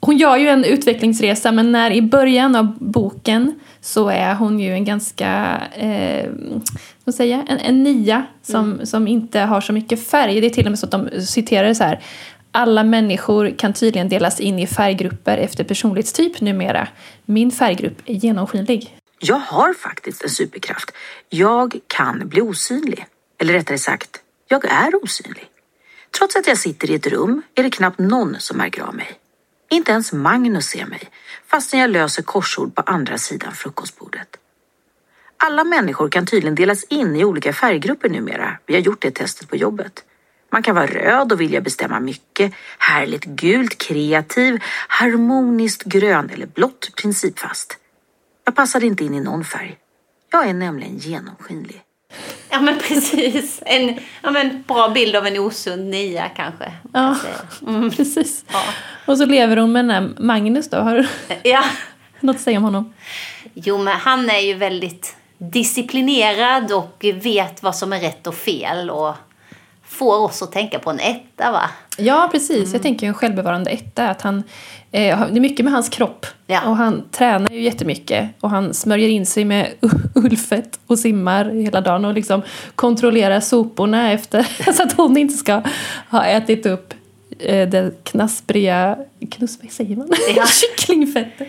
[0.00, 4.72] hon gör ju en utvecklingsresa men när i början av boken så är hon ju
[4.72, 6.30] en ganska, eh,
[7.04, 8.86] vad säger en, en nia som, mm.
[8.86, 10.40] som inte har så mycket färg.
[10.40, 12.00] Det är till och med så att de citerar det så här.
[12.50, 16.88] Alla människor kan tydligen delas in i färggrupper efter personlighetstyp numera.
[17.24, 18.98] Min färggrupp är genomskinlig.
[19.20, 20.90] Jag har faktiskt en superkraft.
[21.28, 23.06] Jag kan bli osynlig.
[23.38, 25.50] Eller rättare sagt, jag är osynlig.
[26.18, 29.18] Trots att jag sitter i ett rum är det knappt någon som märker av mig.
[29.70, 31.10] Inte ens Magnus ser mig,
[31.46, 34.36] fastän jag löser korsord på andra sidan frukostbordet.
[35.36, 38.58] Alla människor kan tydligen delas in i olika färggrupper numera.
[38.66, 40.04] Vi har gjort det testet på jobbet.
[40.50, 46.90] Man kan vara röd och vilja bestämma mycket, härligt gult, kreativ, harmoniskt grön eller blått,
[46.96, 47.78] principfast.
[48.44, 49.78] Jag passade inte in i någon färg.
[50.30, 51.82] Jag är nämligen genomskinlig.
[52.50, 53.62] Ja men precis.
[53.66, 56.72] En ja, men, bra bild av en osund nia kanske.
[56.92, 57.16] Ja,
[57.66, 57.90] mm.
[57.90, 58.44] precis.
[58.52, 58.62] Ja.
[59.06, 60.76] Och så lever hon med den här Magnus då.
[60.76, 61.06] Har du
[61.42, 61.64] ja.
[62.20, 62.92] något att säga om honom?
[63.54, 68.90] Jo men han är ju väldigt disciplinerad och vet vad som är rätt och fel.
[68.90, 69.14] Och
[69.84, 71.70] får oss att tänka på en etta va?
[71.98, 72.72] Ja precis, mm.
[72.72, 74.08] jag tänker en självbevarande etta.
[74.08, 74.42] Att han,
[74.90, 76.26] eh, det är mycket med hans kropp.
[76.46, 76.68] Ja.
[76.68, 78.30] Och han tränar ju jättemycket.
[78.40, 79.68] Och han smörjer in sig med
[80.14, 82.04] ullfett och simmar hela dagen.
[82.04, 82.42] Och liksom
[82.74, 85.62] kontrollerar soporna efter så att hon inte ska
[86.10, 86.94] ha ätit upp
[87.38, 88.98] det knaspriga,
[89.30, 90.08] knus, vad säger man?
[90.36, 90.46] Ja.
[90.76, 91.48] kycklingfettet.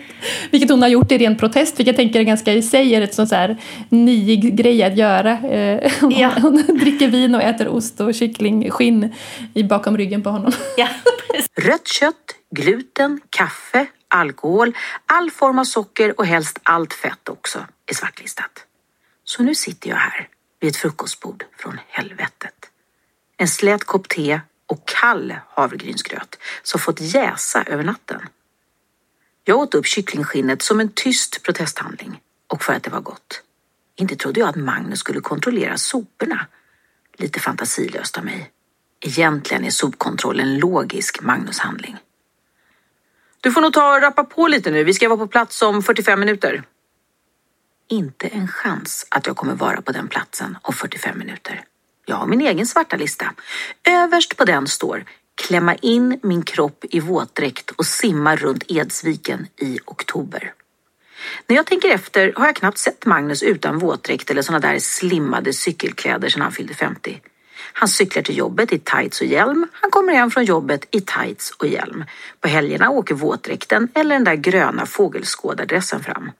[0.50, 3.00] Vilket hon har gjort i ren protest, vilket jag tänker är ganska i sig är
[3.00, 3.56] ett sånt så här
[3.88, 5.32] niig grej att göra.
[5.32, 6.32] Eh, hon, Ja.
[6.42, 9.14] hon dricker vin och äter ost och kycklingskinn
[9.54, 10.52] i bakom ryggen på honom.
[10.76, 10.88] Ja.
[11.56, 14.72] Rött kött, gluten, kaffe, alkohol,
[15.06, 17.58] all form av socker och helst allt fett också
[17.90, 18.50] är svartlistat.
[19.24, 20.28] Så nu sitter jag här
[20.60, 22.54] vid ett frukostbord från helvetet.
[23.36, 28.20] En slät kopp te och kall havregrynsgröt som fått jäsa över natten.
[29.44, 32.20] Jag åt upp kycklingskinnet som en tyst protesthandling
[32.52, 33.42] och för att det var gott.
[33.96, 36.46] Inte trodde jag att Magnus skulle kontrollera soporna.
[37.16, 38.50] Lite fantasilöst av mig.
[39.00, 41.96] Egentligen är sopkontroll en logisk Magnushandling.
[43.40, 44.84] Du får nog ta och rappa på lite nu.
[44.84, 46.62] Vi ska vara på plats om 45 minuter.
[47.88, 51.64] Inte en chans att jag kommer vara på den platsen om 45 minuter.
[52.08, 53.34] Jag har min egen svarta lista.
[53.88, 55.04] Överst på den står
[55.34, 60.52] klämma in min kropp i våtdräkt och simma runt Edsviken i oktober.
[61.46, 65.52] När jag tänker efter har jag knappt sett Magnus utan våtdräkt eller såna där slimmade
[65.52, 67.20] cykelkläder sedan han fyllde 50.
[67.72, 69.68] Han cyklar till jobbet i tights och hjälm.
[69.72, 72.04] Han kommer hem från jobbet i tights och hjälm.
[72.40, 76.30] På helgerna åker våtdräkten eller den där gröna fågelskådardressen fram.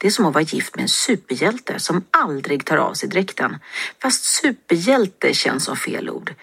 [0.00, 3.58] Det är som att vara gift med en superhjälte som aldrig tar av sig dräkten.
[4.02, 6.34] Fast superhjälte känns som fel ord.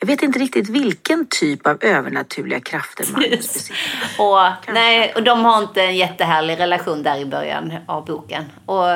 [0.00, 3.76] Jag vet inte riktigt vilken typ av övernaturliga krafter Magnus besitter.
[4.18, 8.44] Och, nej, och de har inte en jättehärlig relation där i början av boken.
[8.66, 8.88] Och,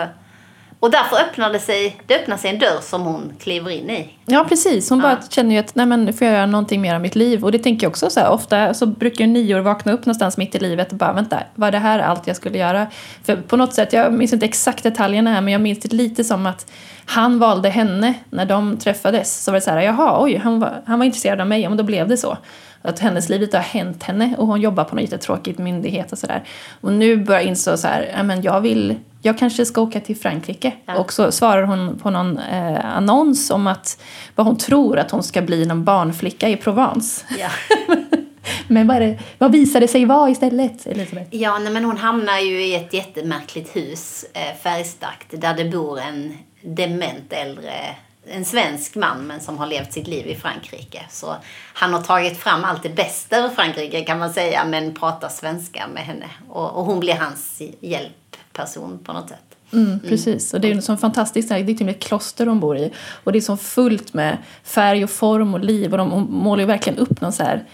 [0.81, 4.14] och därför öppnar det sig, det öppnar sig en dörr som hon kliver in i.
[4.26, 4.91] Ja, precis.
[4.91, 7.45] Hon bara känner ju att nej men, får jag göra någonting mer av mitt liv.
[7.45, 10.37] Och det tänker jag också så här, ofta så brukar ju nior vakna upp någonstans
[10.37, 12.87] mitt i livet och bara vänta, var det här allt jag skulle göra?
[13.24, 16.24] För på något sätt, jag minns inte exakt detaljerna här, men jag minns det lite
[16.24, 16.66] som att
[17.09, 19.45] han valde henne när de träffades.
[19.45, 21.69] Så var det så här, jaha, oj, han var, han var intresserad av mig, ja
[21.69, 22.39] men då blev det så.
[22.83, 26.19] Att hennes liv lite har hänt henne och hon jobbar på någon jättetråkig myndighet och
[26.19, 26.45] sådär.
[26.81, 30.01] Och nu börjar jag inse så här, ja men jag vill, jag kanske ska åka
[30.01, 30.73] till Frankrike.
[30.97, 34.01] Och så svarar hon på någon eh, annons om att
[34.35, 37.25] vad hon tror att hon ska bli någon barnflicka i Provence.
[37.39, 37.49] Ja.
[38.69, 41.29] Men vad, det, vad visar det sig vara istället, Elisabeth?
[41.31, 46.01] Ja, nej, men hon hamnar ju i ett jättemärkligt hus, eh, färgstarkt, där det bor
[46.01, 47.97] en dement äldre,
[48.31, 51.03] en svensk man men som har levt sitt liv i Frankrike.
[51.11, 51.37] Så
[51.75, 55.87] han har tagit fram allt det bästa ur Frankrike kan man säga, men pratar svenska
[55.95, 56.27] med henne.
[56.49, 59.39] Och, och hon blir hans hjälpperson på något sätt.
[59.73, 62.47] Mm, precis, och det är en så fantastiskt, det är till och med ett kloster
[62.47, 62.93] de bor i.
[63.25, 66.67] Och det är så fullt med färg och form och liv och de målar ju
[66.67, 67.65] verkligen upp någon så här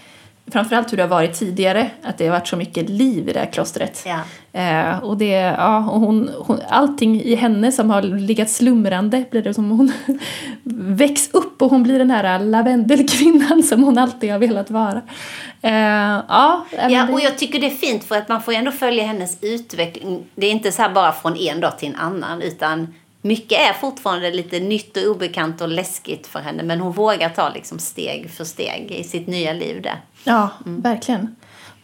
[0.51, 3.39] Framförallt hur det har varit tidigare, att det har varit så mycket liv i det
[3.39, 4.05] här klostret.
[4.05, 4.19] Ja.
[4.61, 9.41] Eh, och det, ja, och hon, hon, allting i henne som har legat slumrande blir
[9.41, 9.91] det som hon
[10.95, 15.01] väcks upp och hon blir den här lavendelkvinnan som hon alltid har velat vara.
[15.61, 15.73] Eh,
[16.27, 19.37] ja, Ja, och jag tycker det är fint för att man får ändå följa hennes
[19.41, 20.25] utveckling.
[20.35, 23.73] Det är inte så här bara från en dag till en annan utan mycket är
[23.73, 28.31] fortfarande lite nytt och obekant och läskigt för henne men hon vågar ta liksom steg
[28.31, 30.01] för steg i sitt nya liv där.
[30.25, 31.35] Ja, verkligen.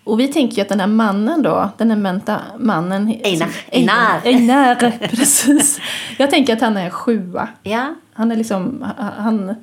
[0.03, 3.19] Och vi tänker ju att den här mannen då, den här menta mannen...
[3.23, 3.49] Einar.
[3.71, 4.21] Einar.
[4.23, 4.75] Einar,
[5.09, 5.79] precis.
[6.17, 7.47] Jag tänker att han är en sjua.
[7.63, 8.85] Ja, Han är liksom,
[9.17, 9.55] han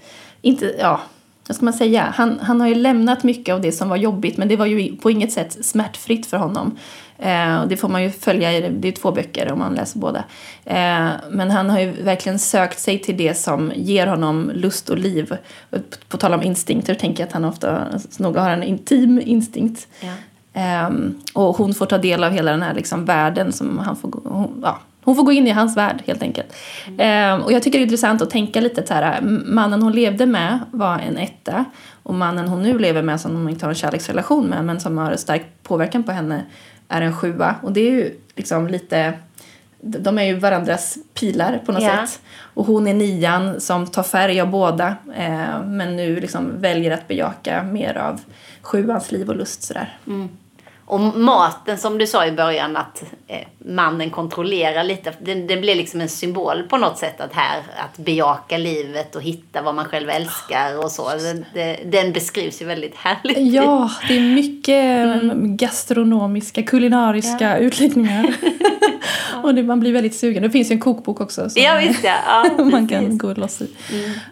[0.43, 1.01] inte, ja,
[1.49, 2.13] vad ska man säga?
[2.17, 4.97] Han, han har ju lämnat mycket av det som var jobbigt men det var ju
[4.97, 6.77] på inget sätt smärtfritt för honom.
[7.19, 9.99] Eh, och det får man ju följa i, det är två böcker om man läser
[9.99, 10.25] båda.
[10.65, 14.99] Eh, men han har ju verkligen sökt sig till det som ger honom lust och
[14.99, 15.33] liv.
[15.71, 15.79] På,
[16.09, 17.85] på tal om instinkter tänker jag att han ofta
[18.19, 19.89] nog har en intim instinkt.
[20.01, 20.13] Ja.
[20.53, 24.21] Ehm, och hon får ta del av hela den här liksom världen som han får
[24.25, 24.79] hon, ja,
[25.09, 26.55] hon får gå in i hans värld helt enkelt.
[26.99, 30.27] Ehm, och jag tycker det är intressant att tänka lite så här, mannen hon levde
[30.27, 31.65] med var en etta
[32.03, 34.99] och mannen hon nu lever med som hon inte har en kärleksrelation med men som
[34.99, 36.45] har stark påverkan på henne
[36.89, 37.55] är en sjua.
[37.63, 39.13] Och det är ju liksom lite,
[39.81, 42.07] de är ju varandras pilar på något Ja.
[42.07, 42.21] sätt.
[42.55, 47.09] Och hon är nian som tar färg av båda eh, men nu liksom väljer att
[47.09, 48.21] bejaka mer av
[48.63, 49.97] sjuans liv och lust sådär.
[50.89, 55.13] Och maten som du sa i början att eh, mannen kontrollerar lite.
[55.21, 59.23] Den, den blir liksom en symbol på något sätt att här att bejaka livet och
[59.23, 61.09] hitta vad man själv älskar och så.
[61.09, 61.45] Den,
[61.91, 63.55] den beskrivs ju väldigt härligt.
[63.55, 64.85] Ja, det är mycket
[65.23, 65.57] mm.
[65.57, 68.35] gastronomiska, kulinariska utläggningar.
[69.43, 70.43] och det, man blir väldigt sugen.
[70.43, 71.51] Det finns ju en kokbok också.
[71.51, 72.17] som- Ja visst ja.
[72.59, 73.69] ja man kan gå loss i.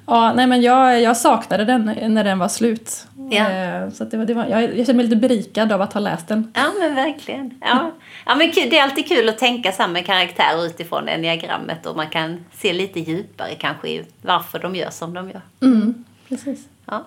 [0.06, 3.06] Ja, nej, men jag, jag saknade den när den var slut.
[3.30, 3.50] Ja.
[3.50, 6.00] Eh, Så det var, det var, jag, jag känner mig lite berikad av att ha
[6.00, 6.52] läst den.
[6.54, 7.54] Ja men verkligen.
[7.60, 7.90] Ja.
[8.26, 12.08] Ja, men kul- det är alltid kul att tänka med karaktärer utifrån enneagrammet och man
[12.08, 15.40] kan se lite djupare kanske i varför de gör som de gör.
[15.62, 16.68] Mm, precis.
[16.86, 17.04] Ja.